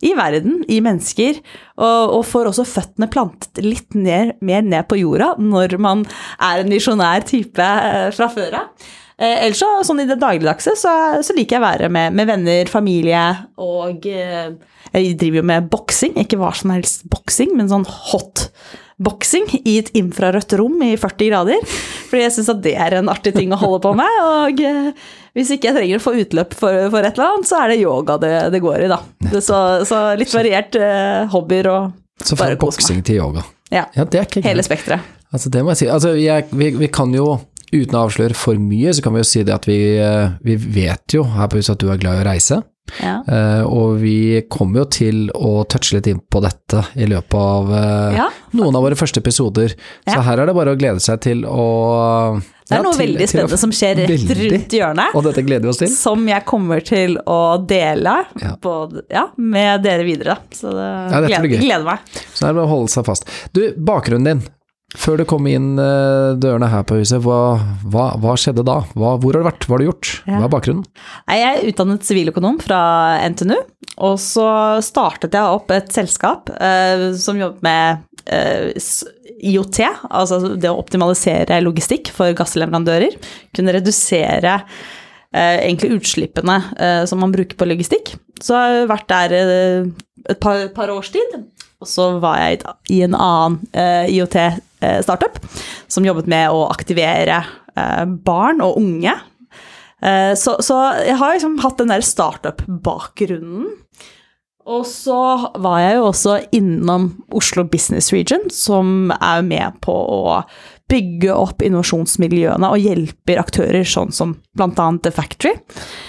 i 0.04 0.10
verden, 0.12 0.58
i 0.68 0.80
mennesker, 0.84 1.38
og, 1.78 2.10
og 2.18 2.26
får 2.28 2.50
også 2.50 2.66
føttene 2.68 3.08
plantet 3.08 3.62
litt 3.64 3.94
ned, 3.96 4.34
mer 4.44 4.60
ned 4.66 4.84
på 4.90 4.98
jorda 5.00 5.30
når 5.40 5.78
man 5.80 6.02
er 6.42 6.60
en 6.60 6.74
visjonær 6.74 7.24
type 7.28 7.64
eh, 7.64 8.10
fra 8.12 8.28
før 8.34 8.58
av. 8.60 8.90
Eh, 9.14 9.44
ellers 9.46 9.60
så, 9.62 9.70
sånn 9.86 10.02
i 10.02 10.08
det 10.10 10.18
dagligdagse, 10.22 10.74
så, 10.78 10.92
så, 11.22 11.34
liker 11.36 11.56
jeg 11.56 11.62
å 11.62 11.66
være 11.66 11.90
med, 11.92 12.16
med 12.18 12.30
venner, 12.32 12.70
familie 12.70 13.24
og 13.62 14.08
eh, 14.10 14.54
Jeg 14.94 15.18
driver 15.20 15.40
jo 15.40 15.44
med 15.50 15.68
boksing, 15.70 16.16
ikke 16.22 16.38
hva 16.40 16.50
som 16.54 16.72
helst 16.74 17.06
boksing, 17.10 17.54
men 17.58 17.70
sånn 17.70 17.86
hot 17.86 18.48
boksing 19.02 19.48
i 19.64 19.78
et 19.80 19.90
infrarødt 19.98 20.54
rom 20.60 20.82
i 20.86 20.92
40 21.00 21.30
grader. 21.30 21.64
Fordi 22.10 22.22
jeg 22.22 22.34
syns 22.36 22.50
at 22.52 22.62
det 22.62 22.76
er 22.78 22.98
en 23.00 23.10
artig 23.10 23.34
ting 23.34 23.50
å 23.54 23.58
holde 23.58 23.80
på 23.82 23.94
med. 23.98 24.20
Og 24.22 24.62
eh, 24.62 25.08
hvis 25.34 25.50
ikke 25.54 25.70
jeg 25.70 25.78
trenger 25.78 25.98
å 25.98 26.04
få 26.04 26.14
utløp 26.22 26.54
for, 26.54 26.86
for 26.94 27.02
et 27.02 27.18
eller 27.18 27.32
annet, 27.32 27.48
så 27.50 27.58
er 27.62 27.72
det 27.72 27.80
yoga 27.82 28.18
det, 28.22 28.34
det 28.54 28.62
går 28.62 28.84
i, 28.86 28.92
da. 28.92 29.00
Så, 29.34 29.58
så, 29.88 30.04
litt 30.18 30.30
variert 30.34 30.78
uh, 30.78 31.26
hobbyer 31.32 31.70
og 31.72 32.00
så 32.22 32.38
fra 32.38 32.54
boksing 32.58 33.02
til 33.04 33.18
yoga. 33.18 33.42
Ja. 33.74 33.88
ja 33.96 34.06
Hele 34.44 34.62
spekteret. 34.62 35.02
Altså, 35.34 35.50
det 35.50 35.64
må 35.64 35.72
jeg 35.72 35.82
si. 35.82 35.88
Altså, 35.90 36.12
jeg, 36.14 36.46
vi, 36.54 36.70
vi, 36.78 36.88
kan 36.94 37.10
jo, 37.14 37.32
uten 37.74 37.98
å 37.98 38.04
avsløre 38.06 38.36
for 38.38 38.60
mye, 38.60 38.94
så 38.94 39.04
kan 39.04 39.16
vi 39.16 39.22
jo 39.22 39.28
si 39.28 39.42
det 39.46 39.54
at 39.54 39.66
vi, 39.68 39.80
eh, 39.98 40.36
vi 40.44 40.56
vet 40.56 41.16
jo 41.16 41.26
her 41.34 41.50
på 41.50 41.60
huset 41.60 41.74
at 41.76 41.82
du 41.82 41.90
er 41.92 42.00
glad 42.00 42.20
i 42.20 42.24
å 42.24 42.30
reise. 42.30 42.62
Ja. 43.00 43.14
Uh, 43.24 43.64
og 43.64 43.94
vi 44.02 44.44
kommer 44.52 44.82
jo 44.82 44.88
til 44.92 45.20
å 45.34 45.64
touche 45.70 45.96
litt 45.96 46.08
inn 46.10 46.20
på 46.20 46.42
dette 46.44 46.82
i 47.00 47.06
løpet 47.08 47.36
av 47.40 47.70
uh, 47.72 48.16
ja. 48.18 48.26
noen 48.54 48.76
av 48.76 48.84
våre 48.84 48.98
første 48.98 49.22
episoder. 49.24 49.72
Ja. 50.04 50.18
Så 50.18 50.24
her 50.26 50.42
er 50.42 50.50
det 50.50 50.56
bare 50.56 50.74
å 50.74 50.78
glede 50.78 51.00
seg 51.02 51.22
til 51.24 51.46
å 51.48 51.64
Det 52.68 52.76
er 52.76 52.84
noe 52.84 52.92
til, 52.92 53.06
veldig 53.06 53.28
spennende 53.30 53.60
som 53.64 53.72
skjer 53.74 54.02
rett 54.02 54.12
veldig. 54.12 54.50
rundt 54.52 54.76
hjørnet. 54.78 55.16
Og 55.16 55.24
dette 55.26 55.46
gleder 55.46 55.66
vi 55.66 55.72
oss 55.72 55.80
til. 55.80 55.90
Som 55.96 56.28
jeg 56.28 56.44
kommer 56.48 56.84
til 56.84 57.16
å 57.24 57.40
dele 57.64 58.18
på, 58.62 58.74
med 59.40 59.86
dere 59.86 60.06
videre. 60.06 60.38
Så 60.54 60.76
det, 60.76 60.90
gleder, 61.24 61.50
gleder 61.56 61.88
meg. 61.88 62.04
Så 62.34 62.44
det 62.44 62.52
er 62.52 62.58
bare 62.60 62.68
å 62.68 62.74
holde 62.76 62.92
seg 62.92 63.08
fast. 63.08 63.32
Du, 63.56 63.64
bakgrunnen 63.80 64.28
din. 64.28 64.44
Før 64.94 65.18
du 65.18 65.24
kom 65.26 65.46
inn 65.50 65.74
eh, 65.80 66.36
dørene 66.38 66.68
her 66.70 66.84
på 66.86 67.00
huset, 67.00 67.18
hva, 67.24 67.56
hva, 67.90 68.06
hva 68.22 68.34
skjedde 68.38 68.62
da? 68.66 68.78
Hva, 68.94 69.16
hvor 69.18 69.34
har 69.34 69.42
du 69.42 69.48
vært, 69.48 69.66
hva 69.66 69.74
har 69.74 69.82
du 69.82 69.88
gjort? 69.88 70.10
Hva 70.28 70.40
er 70.46 70.52
bakgrunnen? 70.52 70.84
Jeg 71.34 71.46
er 71.48 71.70
utdannet 71.70 72.06
siviløkonom 72.06 72.60
fra 72.62 72.80
NTNU, 73.32 73.56
og 74.06 74.16
så 74.22 74.48
startet 74.86 75.34
jeg 75.34 75.56
opp 75.58 75.72
et 75.74 75.90
selskap 75.94 76.52
eh, 76.54 77.08
som 77.18 77.40
jobbet 77.40 77.64
med 77.66 78.04
eh, 78.30 78.70
IOT, 79.50 79.80
altså 80.08 80.38
det 80.54 80.70
å 80.70 80.78
optimalisere 80.78 81.58
logistikk 81.64 82.12
for 82.14 82.36
gassleverandører. 82.38 83.16
Kunne 83.56 83.74
redusere 83.74 84.60
eh, 84.60 85.56
egentlig 85.56 85.98
utslippene 85.98 86.60
eh, 86.78 87.00
som 87.10 87.18
man 87.24 87.34
bruker 87.34 87.58
på 87.58 87.68
logistikk. 87.68 88.14
Så 88.38 88.54
jeg 88.54 88.84
har 88.84 88.92
vært 88.94 89.10
der 89.10 89.36
eh, 89.40 89.90
et 90.30 90.40
par, 90.40 90.68
par 90.76 90.94
års 90.94 91.10
tid. 91.14 91.34
Og 91.82 91.90
så 91.90 92.12
var 92.22 92.38
jeg 92.40 92.62
i 92.94 93.02
en 93.04 93.18
annen 93.18 93.58
IOT 93.74 94.38
Eh, 94.38 94.54
startup 95.04 95.38
som 95.90 96.06
jobbet 96.06 96.28
med 96.30 96.52
å 96.54 96.66
aktivere 96.72 97.42
eh, 97.76 98.04
barn 98.26 98.62
og 98.64 98.78
unge. 98.80 99.14
Eh, 100.04 100.34
så, 100.38 100.58
så 100.64 100.80
jeg 101.04 101.18
har 101.20 101.34
liksom 101.36 101.58
hatt 101.64 101.80
den 101.80 101.92
der 101.92 102.04
startup-bakgrunnen. 102.04 103.72
Og 104.64 104.86
så 104.88 105.20
var 105.60 105.80
jeg 105.82 105.96
jo 105.98 106.04
også 106.08 106.38
innom 106.56 107.10
Oslo 107.36 107.66
Business 107.68 108.08
Region, 108.14 108.46
som 108.48 109.12
er 109.18 109.42
med 109.44 109.76
på 109.84 109.92
å 109.92 110.38
bygge 110.90 111.32
opp 111.32 111.62
innovasjonsmiljøene 111.64 112.68
og 112.68 112.82
hjelper 112.82 113.38
aktører 113.40 113.86
sånn 113.88 114.10
som 114.12 114.34
bl.a. 114.54 114.86
The 115.02 115.10
Factory. 115.14 115.54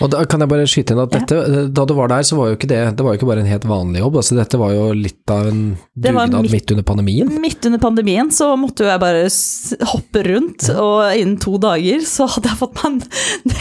Og 0.03 0.12
da 0.12 0.24
kan 0.29 0.44
jeg 0.44 0.51
bare 0.51 0.65
skyte 0.70 0.94
inn 0.94 1.01
at 1.01 1.13
dette, 1.13 1.38
ja. 1.39 1.62
da 1.72 1.86
du 1.88 1.94
var 1.96 2.12
der, 2.12 2.25
så 2.27 2.36
var 2.38 2.51
jo 2.51 2.58
ikke 2.58 2.70
det 2.70 2.82
det 2.96 3.05
var 3.05 3.15
jo 3.15 3.20
ikke 3.20 3.29
bare 3.29 3.46
en 3.46 3.50
helt 3.50 3.65
vanlig 3.70 4.03
jobb, 4.03 4.17
altså 4.20 4.38
dette 4.38 4.60
var 4.60 4.74
jo 4.75 4.89
litt 4.98 5.32
av 5.32 5.48
en 5.50 5.62
dugnad 5.96 6.36
midt, 6.36 6.51
midt, 6.53 6.74
under 6.75 6.88
pandemien? 6.91 7.32
Midt 7.41 7.70
under 7.70 7.82
pandemien 7.82 8.32
så 8.36 8.51
måtte 8.60 8.86
jo 8.86 8.91
jeg 8.91 9.03
bare 9.05 9.24
hoppe 9.94 10.25
rundt, 10.27 10.67
ja. 10.67 10.75
og 10.84 11.22
innen 11.22 11.38
to 11.41 11.55
dager 11.62 12.03
så 12.08 12.27
hadde 12.36 12.51
jeg 12.51 12.62
fått 12.62 12.84
meg, 12.84 13.08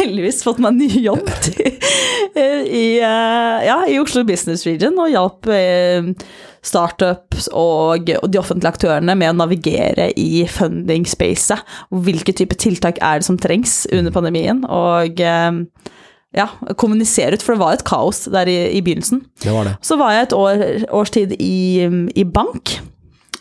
heldigvis 0.01 0.43
fått 0.49 0.61
meg 0.65 0.75
en 0.75 0.83
ny 0.83 1.05
jobb 1.05 1.31
til, 1.47 1.79
i, 2.83 2.89
eh, 2.99 3.69
ja, 3.71 3.79
i 3.87 4.01
Oslo 4.03 4.27
Business 4.27 4.67
Region, 4.67 4.99
og 4.99 5.15
hjalp 5.15 5.55
eh, 5.55 6.11
startups 6.65 7.49
og, 7.53 8.09
og, 8.17 8.29
de 8.33 8.41
offentlige 8.41 8.73
aktørene 8.73 9.17
med 9.19 9.33
å 9.33 9.39
navigere 9.45 10.11
i 10.21 10.45
funding-spacet. 11.05 11.65
Hvilke 11.91 12.33
type 12.33 12.57
tiltak 12.57 12.99
er 13.03 13.21
det 13.21 13.29
som 13.29 13.39
trengs 13.39 13.87
under 13.93 14.13
pandemien? 14.13 14.65
Og 14.65 15.21
eh, 15.21 15.61
ja, 16.35 16.49
kommunisere 16.77 17.37
ut, 17.37 17.43
for 17.43 17.55
det 17.55 17.63
var 17.63 17.77
et 17.77 17.85
kaos 17.87 18.27
der 18.27 18.49
i, 18.49 18.73
i 18.77 18.83
begynnelsen. 18.83 19.25
Det 19.43 19.53
var 19.53 19.65
det. 19.65 19.77
Så 19.83 19.97
var 19.97 20.13
jeg 20.15 20.29
et 20.29 20.33
år, 20.33 20.67
års 20.91 21.11
tid 21.15 21.37
i, 21.39 21.87
i 22.15 22.25
bank. 22.25 22.81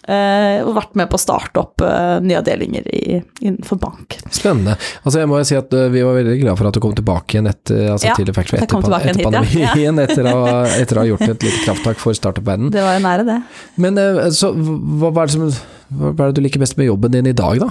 Uh, 0.03 0.59
og 0.67 0.73
vært 0.75 0.97
med 0.99 1.07
på 1.07 1.15
å 1.15 1.21
starte 1.21 1.61
opp 1.61 1.79
uh, 1.79 2.19
nye 2.19 2.35
avdelinger 2.41 2.83
i, 2.91 3.21
innenfor 3.39 3.77
bank. 3.79 4.17
Spennende. 4.35 4.73
Altså 4.99 5.21
jeg 5.21 5.29
må 5.31 5.37
jo 5.39 5.45
si 5.47 5.55
at 5.55 5.71
uh, 5.71 5.85
Vi 5.93 6.01
var 6.03 6.17
veldig 6.17 6.33
glad 6.41 6.59
for 6.59 6.67
at 6.67 6.75
du 6.75 6.81
kom 6.83 6.91
tilbake 6.97 7.37
igjen 7.37 7.47
etter, 7.47 7.85
altså 7.93 8.09
ja, 8.09 8.17
til 8.19 8.33
Factory 8.35 8.59
etter, 8.59 8.81
etter, 8.83 9.07
etter 9.13 9.23
pandemien, 9.23 10.01
ja. 10.01 10.03
etter, 10.03 10.27
å, 10.27 10.41
etter, 10.81 10.99
å, 10.99 11.05
ha 11.05 11.07
gjort 11.07 11.23
et 11.29 11.47
lite 11.47 11.61
krafttak 11.63 12.03
for 12.03 12.19
startup-verden. 12.19 12.73
Det 12.75 12.83
var 12.83 12.97
jo 12.97 13.05
nære, 13.05 13.25
det. 13.31 13.39
Men 13.85 14.03
så, 14.35 14.51
hva, 14.51 15.07
hva, 15.07 15.23
er 15.23 15.31
det 15.31 15.37
som, 15.37 15.47
hva 15.97 16.11
er 16.13 16.31
det 16.31 16.39
du 16.39 16.45
liker 16.45 16.63
best 16.63 16.77
med 16.79 16.89
jobben 16.89 17.13
din 17.15 17.29
i 17.29 17.35
dag, 17.37 17.61
da? 17.63 17.69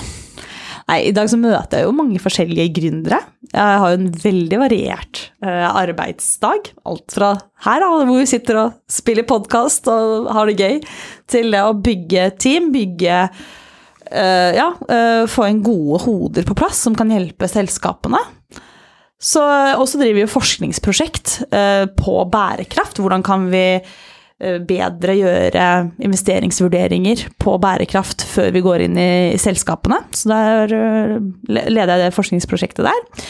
Nei, 0.89 0.99
I 1.09 1.15
dag 1.15 1.29
så 1.31 1.39
møter 1.39 1.79
jeg 1.79 1.87
jo 1.87 1.95
mange 1.95 2.21
forskjellige 2.23 2.73
gründere. 2.77 3.21
Jeg 3.53 3.81
har 3.83 3.93
jo 3.93 3.99
en 4.01 4.11
veldig 4.25 4.59
variert 4.61 5.21
uh, 5.45 5.69
arbeidsdag. 5.79 6.73
Alt 6.89 7.15
fra 7.15 7.33
her, 7.67 7.85
hvor 7.87 8.19
vi 8.19 8.29
sitter 8.29 8.59
og 8.65 8.79
spiller 8.91 9.27
podkast 9.29 9.89
og 9.93 10.31
har 10.35 10.51
det 10.51 10.59
gøy, 10.59 10.81
til 11.31 11.55
det 11.55 11.63
å 11.63 11.77
bygge 11.79 12.29
team, 12.43 12.71
bygge 12.75 13.23
uh, 13.29 14.51
Ja, 14.59 14.73
uh, 14.75 15.25
få 15.31 15.49
inn 15.49 15.63
gode 15.65 16.03
hoder 16.07 16.49
på 16.49 16.59
plass 16.59 16.83
som 16.89 16.99
kan 16.99 17.13
hjelpe 17.15 17.51
selskapene. 17.51 18.21
Og 19.23 19.85
så 19.87 20.01
driver 20.01 20.17
vi 20.19 20.27
forskningsprosjekt 20.27 21.37
på 21.95 22.15
bærekraft. 22.27 22.99
Hvordan 22.99 23.23
kan 23.23 23.45
vi 23.53 23.79
bedre 24.67 25.17
gjøre 25.19 25.69
investeringsvurderinger 26.03 27.27
på 27.43 27.57
bærekraft 27.63 28.25
før 28.27 28.53
vi 28.55 28.63
går 28.65 28.85
inn 28.87 29.01
i 29.01 29.39
selskapene. 29.41 30.03
Så 30.17 30.31
der 30.33 30.77
eh, 30.77 31.17
leder 31.49 31.97
jeg 31.97 32.07
det 32.07 32.15
forskningsprosjektet 32.17 32.89
der. 32.89 33.27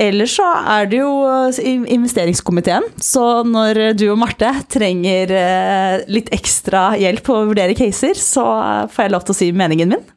Ellers 0.00 0.36
så 0.38 0.46
er 0.76 0.86
det 0.90 1.00
jo 1.02 1.10
eh, 1.28 1.82
investeringskomiteen, 1.94 2.86
så 3.02 3.42
når 3.46 3.82
du 3.98 4.06
og 4.10 4.20
Marte 4.22 4.52
trenger 4.72 5.34
litt 6.10 6.30
ekstra 6.34 6.94
hjelp 7.00 7.26
på 7.26 7.36
å 7.36 7.50
vurdere 7.50 7.76
caser, 7.78 8.16
så 8.18 8.46
får 8.90 9.06
jeg 9.06 9.14
lov 9.16 9.26
til 9.26 9.36
å 9.36 9.40
si 9.42 9.52
meningen 9.56 9.94
min. 9.94 10.08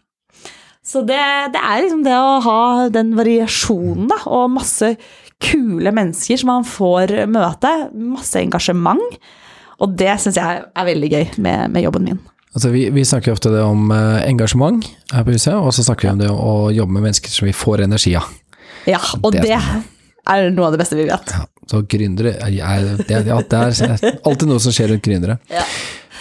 Så 0.84 1.00
det, 1.08 1.20
det 1.54 1.62
er 1.64 1.86
liksom 1.86 2.02
det 2.04 2.16
å 2.20 2.40
ha 2.44 2.64
den 2.92 3.14
variasjonen, 3.16 4.10
da, 4.12 4.18
og 4.28 4.52
masse 4.58 4.96
kule 5.44 5.94
mennesker 5.96 6.40
som 6.40 6.52
man 6.52 6.68
får 6.68 7.16
møte. 7.32 7.72
Masse 7.94 8.42
engasjement. 8.42 9.04
Og 9.82 9.96
det 9.98 10.14
syns 10.22 10.38
jeg 10.38 10.62
er 10.64 10.86
veldig 10.90 11.10
gøy 11.12 11.26
med, 11.44 11.72
med, 11.74 11.84
jobben 11.88 12.06
min. 12.10 12.20
Altså, 12.54 12.70
vi, 12.70 12.86
vi 12.94 13.06
snakker 13.08 13.34
ofte 13.34 13.50
det 13.50 13.64
om 13.66 13.90
eh, 13.96 14.20
engasjement 14.30 14.86
her 15.14 15.26
på 15.26 15.34
huset, 15.34 15.56
og 15.58 15.74
så 15.74 15.86
snakker 15.88 16.08
vi 16.10 16.12
om 16.14 16.22
det 16.22 16.30
å 16.30 16.54
jobbe 16.76 16.94
med 16.94 17.08
mennesker 17.08 17.34
som 17.34 17.50
vi 17.50 17.56
får 17.58 17.86
energi 17.88 18.14
av. 18.20 18.30
Ja, 18.90 19.00
og 19.24 19.34
Det 19.34 19.48
er 19.54 20.52
noe 20.54 20.68
av 20.70 20.76
det 20.76 20.80
beste 20.84 20.96
vi 21.00 21.08
vet. 21.10 21.34
Ja, 21.34 21.46
så 21.72 21.82
gründere 21.90 22.36
er, 22.38 22.54
er, 22.62 22.86
det, 23.02 23.10
er- 23.10 23.28
ja, 23.32 23.40
det 23.42 23.60
er 23.60 24.20
alltid 24.24 24.48
noe 24.52 24.62
som 24.64 24.76
skjer 24.76 24.94
rundt 24.94 25.04
gründere. 25.08 25.40
Ja. 25.52 25.66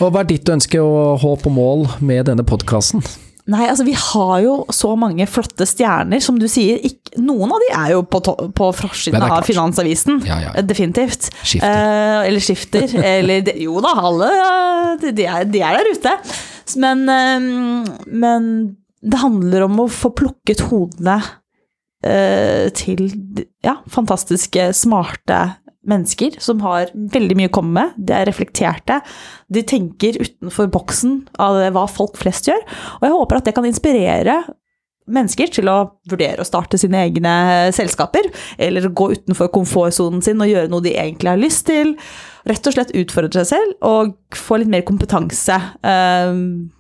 Og 0.02 0.11
hva 0.14 0.23
er 0.25 0.30
ditt 0.32 0.49
ønske 0.49 0.80
og 0.82 1.21
håp 1.23 1.44
og 1.47 1.54
mål 1.54 1.85
med 2.02 2.26
denne 2.30 2.47
podkasten? 2.49 3.04
Nei, 3.50 3.64
altså 3.66 3.82
vi 3.82 3.94
har 3.99 4.37
jo 4.44 4.52
så 4.70 4.92
mange 4.94 5.25
flotte 5.26 5.66
stjerner, 5.66 6.20
som 6.22 6.37
du 6.38 6.44
sier. 6.50 6.78
Ikke, 6.87 7.16
noen 7.18 7.50
av 7.50 7.58
de 7.64 7.70
er 7.75 7.88
jo 7.96 8.02
på, 8.06 8.20
på 8.54 8.68
forsiden 8.78 9.25
av. 9.26 9.42
Finansavisen. 9.49 10.20
Ja, 10.28 10.37
ja. 10.44 10.52
Definitivt. 10.62 11.26
Skifter. 11.42 11.66
Eh, 11.66 12.28
eller 12.28 12.44
skifter. 12.44 12.87
eller 13.16 13.42
de- 13.49 13.56
Jo 13.64 13.82
da, 13.82 13.96
alle 13.99 14.28
eh, 14.37 15.08
de, 15.11 15.26
er, 15.26 15.44
de 15.50 15.64
er 15.66 15.80
der 15.80 15.90
ute. 15.96 16.14
Men, 16.84 17.02
eh, 17.11 17.50
men 18.14 18.46
det 19.02 19.18
handler 19.25 19.66
om 19.66 19.80
å 19.82 19.88
få 19.90 20.12
plukket 20.14 20.62
hodene 20.70 21.18
eh, 22.06 22.68
til 22.78 23.08
ja, 23.66 23.80
fantastiske, 23.90 24.68
smarte 24.78 25.42
mennesker 25.88 26.38
som 26.42 26.62
har 26.64 26.92
veldig 26.94 27.36
mye 27.38 27.50
å 27.50 27.54
komme 27.54 27.74
med. 27.76 27.94
De 27.98 28.14
er 28.16 28.28
reflekterte. 28.28 29.00
De 29.52 29.64
tenker 29.66 30.20
utenfor 30.22 30.70
boksen 30.72 31.22
av 31.42 31.60
hva 31.74 31.86
folk 31.90 32.18
flest 32.20 32.50
gjør. 32.50 32.62
Og 33.00 33.06
jeg 33.08 33.16
håper 33.16 33.40
at 33.40 33.48
det 33.48 33.56
kan 33.56 33.68
inspirere 33.68 34.42
mennesker 35.12 35.50
til 35.50 35.66
å 35.70 35.78
vurdere 36.10 36.42
å 36.42 36.46
starte 36.46 36.78
sine 36.78 37.00
egne 37.06 37.32
selskaper, 37.74 38.28
eller 38.62 38.86
gå 38.94 39.08
utenfor 39.16 39.50
komfortsonen 39.54 40.22
sin 40.24 40.42
og 40.42 40.50
gjøre 40.50 40.70
noe 40.70 40.84
de 40.84 40.94
egentlig 40.94 41.32
har 41.32 41.40
lyst 41.40 41.66
til. 41.70 41.96
Rett 42.48 42.66
og 42.66 42.74
slett 42.74 42.94
utfordre 42.98 43.42
seg 43.42 43.48
selv 43.52 43.86
og 43.86 44.14
få 44.34 44.58
litt 44.58 44.70
mer 44.70 44.82
kompetanse 44.86 45.54
uh, 45.54 46.32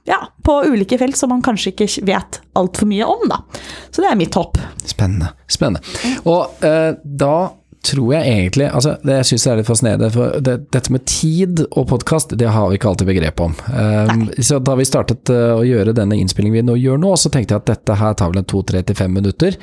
ja, 0.08 0.18
på 0.42 0.56
ulike 0.66 0.98
felt 0.98 1.18
som 1.18 1.30
man 1.30 1.44
kanskje 1.44 1.70
ikke 1.70 1.88
vet 2.08 2.40
altfor 2.58 2.90
mye 2.90 3.06
om. 3.06 3.26
Da. 3.30 3.42
Så 3.90 4.02
det 4.02 4.10
er 4.10 4.18
mitt 4.18 4.38
håp. 4.38 4.58
Spennende. 4.82 5.30
Spennende. 5.46 5.82
Og 6.26 6.64
uh, 6.66 6.98
da 7.02 7.36
tror 7.82 8.12
jeg 8.14 8.30
egentlig 8.30 8.68
altså 8.70 8.94
det 9.02 9.16
Jeg 9.18 9.28
syns 9.30 9.44
det 9.44 9.50
er 9.52 9.58
litt 9.58 9.68
fascinerende, 9.68 10.10
for 10.14 10.36
det, 10.44 10.54
dette 10.74 10.92
med 10.94 11.04
tid 11.08 11.62
og 11.70 11.88
podkast, 11.90 12.34
det 12.38 12.50
har 12.54 12.70
vi 12.70 12.78
ikke 12.78 12.92
alltid 12.92 13.08
begrep 13.08 13.42
om. 13.42 13.54
Um, 13.74 14.24
så 14.38 14.60
da 14.62 14.76
vi 14.78 14.86
startet 14.86 15.32
uh, 15.32 15.56
å 15.58 15.64
gjøre 15.66 15.94
denne 15.96 16.18
innspillingen 16.20 16.60
vi 16.60 16.64
nå 16.66 16.76
gjør 16.78 17.00
nå, 17.02 17.12
så 17.18 17.32
tenkte 17.32 17.56
jeg 17.56 17.64
at 17.64 17.70
dette 17.72 17.98
her 17.98 18.16
tar 18.18 18.32
vel 18.32 18.42
en 18.42 18.48
2-3 18.52 18.84
til 18.88 18.98
5 18.98 19.16
minutter. 19.18 19.58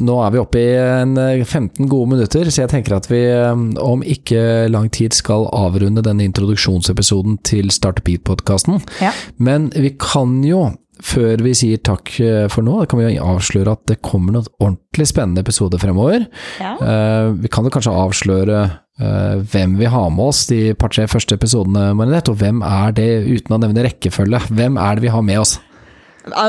Nå 0.00 0.18
er 0.24 0.34
vi 0.34 0.42
oppe 0.42 0.62
i 0.62 0.68
en 0.80 1.16
eh, 1.20 1.44
15 1.44 1.88
gode 1.90 2.14
minutter, 2.14 2.50
så 2.50 2.64
jeg 2.64 2.72
tenker 2.72 2.96
at 2.96 3.08
vi 3.10 3.22
eh, 3.28 3.64
om 3.84 4.04
ikke 4.04 4.70
lang 4.72 4.90
tid 4.94 5.16
skal 5.16 5.48
avrunde 5.56 6.04
denne 6.06 6.26
introduksjonsepisoden 6.28 7.40
til 7.46 7.72
Start 7.74 8.02
Beat-podkasten. 8.06 8.80
Ja. 9.02 9.12
Men 9.36 9.70
vi 9.76 9.92
kan 10.00 10.40
jo, 10.46 10.70
før 11.04 11.40
vi 11.44 11.52
sier 11.56 11.80
takk 11.84 12.12
eh, 12.22 12.46
for 12.52 12.66
nå, 12.66 12.76
kan 12.88 13.00
vi 13.00 13.16
avsløre 13.20 13.74
at 13.76 13.82
det 13.90 14.00
kommer 14.04 14.36
noen 14.36 14.48
ordentlig 14.60 15.08
spennende 15.10 15.44
episoder 15.44 15.80
fremover. 15.82 16.26
Ja. 16.60 16.74
Eh, 16.76 17.30
vi 17.40 17.50
kan 17.52 17.66
jo 17.66 17.72
kanskje 17.74 17.94
avsløre 17.96 18.60
eh, 18.66 19.40
hvem 19.52 19.78
vi 19.80 19.88
har 19.90 20.10
med 20.14 20.30
oss 20.30 20.44
de 20.50 20.74
par-tre 20.78 21.06
første 21.10 21.36
episodene, 21.38 21.90
Marinette. 21.98 22.32
Og 22.32 22.40
hvem 22.42 22.62
er 22.66 22.94
det, 22.96 23.08
uten 23.30 23.56
å 23.56 23.60
nevne 23.64 23.86
rekkefølge, 23.88 24.44
hvem 24.50 24.78
er 24.80 24.98
det 24.98 25.06
vi 25.06 25.14
har 25.14 25.24
med 25.26 25.42
oss? 25.42 25.56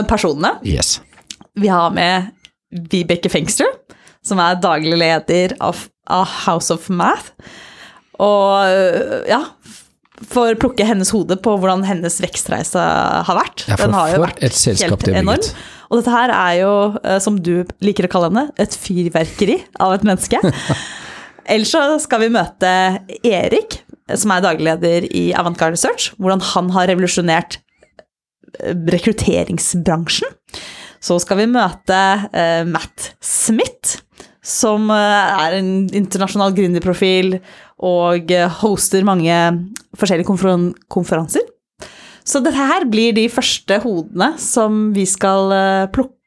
Personene. 0.10 0.58
Yes. 0.68 1.00
Vi 1.60 1.72
har 1.72 1.94
med 1.96 2.32
Vibeke 2.92 3.32
Fengstrøm, 3.32 3.74
som 4.26 4.40
er 4.44 4.60
daglig 4.64 5.00
leder 5.00 5.56
av, 5.64 5.88
House 6.12 6.74
of 6.74 6.90
Math. 6.92 7.32
Og 8.20 8.68
ja, 9.30 9.40
får 10.30 10.58
plukke 10.62 10.86
hennes 10.86 11.12
hode 11.14 11.38
på 11.42 11.54
hvordan 11.58 11.86
hennes 11.88 12.18
vekstreise 12.24 12.82
har 13.28 13.38
vært. 13.38 13.66
Ja, 13.68 13.78
for 13.78 13.88
Den 13.88 13.98
har 13.98 14.12
jo 14.14 14.24
vært 14.26 14.44
et 14.46 14.58
selskap 14.58 15.06
helt 15.08 15.22
enorm. 15.24 15.54
Og 15.92 16.00
dette 16.00 16.14
her 16.14 16.32
er 16.32 16.58
jo, 16.62 16.74
øh, 17.04 17.18
som 17.24 17.40
du 17.44 17.54
liker 17.84 18.08
å 18.08 18.12
kalle 18.12 18.30
henne, 18.32 18.46
et 18.62 18.76
fyrverkeri 18.80 19.58
av 19.84 19.98
et 19.98 20.06
menneske. 20.08 20.40
Ellers 21.52 21.74
så 21.74 21.98
skal 22.00 22.24
vi 22.24 22.30
møte 22.32 22.70
Erik, 23.28 23.82
som 24.16 24.32
er 24.36 24.46
dagleder 24.46 25.08
i 25.10 25.32
Avantgarde 25.38 25.76
Research. 25.76 26.12
Hvordan 26.22 26.44
han 26.54 26.70
har 26.76 26.88
revolusjonert 26.92 27.60
eh, 28.62 28.76
rekrutteringsbransjen. 28.96 30.40
Så 31.02 31.18
skal 31.24 31.42
vi 31.42 31.50
møte 31.50 31.98
eh, 32.30 32.62
Matt 32.70 33.12
Smith, 33.26 34.00
som 34.46 34.88
eh, 34.94 35.44
er 35.48 35.58
en 35.60 35.74
internasjonal 35.98 36.54
gründerprofil 36.58 37.40
og 37.82 38.32
eh, 38.32 38.62
hoster 38.62 39.06
mange 39.08 39.36
forskjellige 39.98 40.30
konferanser. 40.92 41.48
Så 42.22 42.42
dette 42.46 42.58
her 42.58 42.86
blir 42.90 43.16
de 43.18 43.28
første 43.34 43.82
hodene 43.84 44.34
som 44.42 44.90
vi 44.96 45.08
skal 45.10 45.54
eh, 45.56 45.86
plukke 45.94 46.20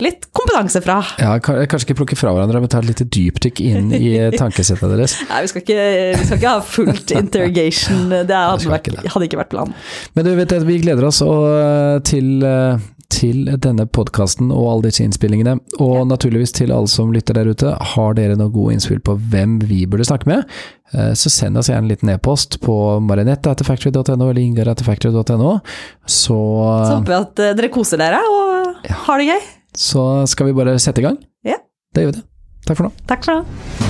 litt 0.00 0.28
kompetanse 0.32 0.80
fra. 0.80 1.00
Ja, 1.20 1.34
kanskje 1.44 1.90
ikke 1.90 1.98
plukke 1.98 2.16
fra 2.16 2.30
hverandre, 2.32 2.62
men 2.62 2.70
ta 2.72 2.80
et 2.80 2.88
lite 2.88 3.04
dypdykk 3.04 3.60
inn 3.66 3.90
i 3.92 4.14
tankesettet 4.40 4.94
deres. 4.94 5.18
Nei, 5.28 5.42
vi 5.44 5.50
skal 5.52 5.64
ikke, 5.64 5.88
vi 6.14 6.28
skal 6.28 6.40
ikke 6.40 6.54
ha 6.54 6.62
fullt 6.64 7.12
interrogation. 7.18 8.06
Det 8.14 8.38
hadde, 8.38 8.70
vært, 8.72 8.88
hadde 9.04 9.28
ikke 9.28 9.42
vært 9.42 9.52
planen. 9.52 9.76
Men 10.16 10.28
du 10.28 10.32
vet 10.38 10.56
vi 10.70 10.78
gleder 10.86 11.10
oss 11.10 11.20
til, 12.08 12.30
eh, 12.48 12.78
til 13.12 13.46
denne 13.64 13.86
podkasten 13.88 14.50
og 14.52 14.66
alle 14.68 14.88
disse 14.90 15.02
innspillingene. 15.04 15.54
Og 15.80 16.02
naturligvis 16.10 16.52
til 16.58 16.72
alle 16.74 16.90
som 16.92 17.12
lytter 17.14 17.38
der 17.38 17.48
ute. 17.48 17.72
Har 17.94 18.14
dere 18.18 18.36
noen 18.36 18.52
gode 18.54 18.76
innspill 18.76 19.00
på 19.04 19.16
hvem 19.32 19.58
vi 19.64 19.82
burde 19.88 20.04
snakke 20.08 20.28
med, 20.28 20.44
eh, 20.92 21.12
så 21.16 21.32
send 21.32 21.56
oss 21.58 21.70
gjerne 21.72 21.86
en 21.86 21.92
liten 21.92 22.12
e-post 22.12 22.60
på 22.64 22.76
marinette.factory.no 23.08 24.28
eller 24.28 24.42
ingar.factory.no. 24.44 25.58
Så, 26.06 26.38
Så 26.38 26.96
håper 26.98 27.12
vi 27.14 27.18
at 27.22 27.44
eh, 27.46 27.54
dere 27.58 27.72
koser 27.74 28.00
dere 28.04 28.20
og 28.28 28.88
har 29.08 29.18
det 29.22 29.30
gøy. 29.32 29.52
så 29.78 30.08
skal 30.28 30.50
vi 30.50 30.58
bare 30.60 30.78
sette 30.78 31.00
i 31.00 31.08
gang. 31.08 31.18
Ja. 31.46 31.56
Det 31.94 32.04
gjør 32.04 32.12
vi 32.12 32.18
det. 32.20 32.26
Takk 32.68 32.76
for 32.82 32.90
nå. 32.90 32.96
Takk 33.08 33.24
for 33.24 33.40
nå. 33.40 33.87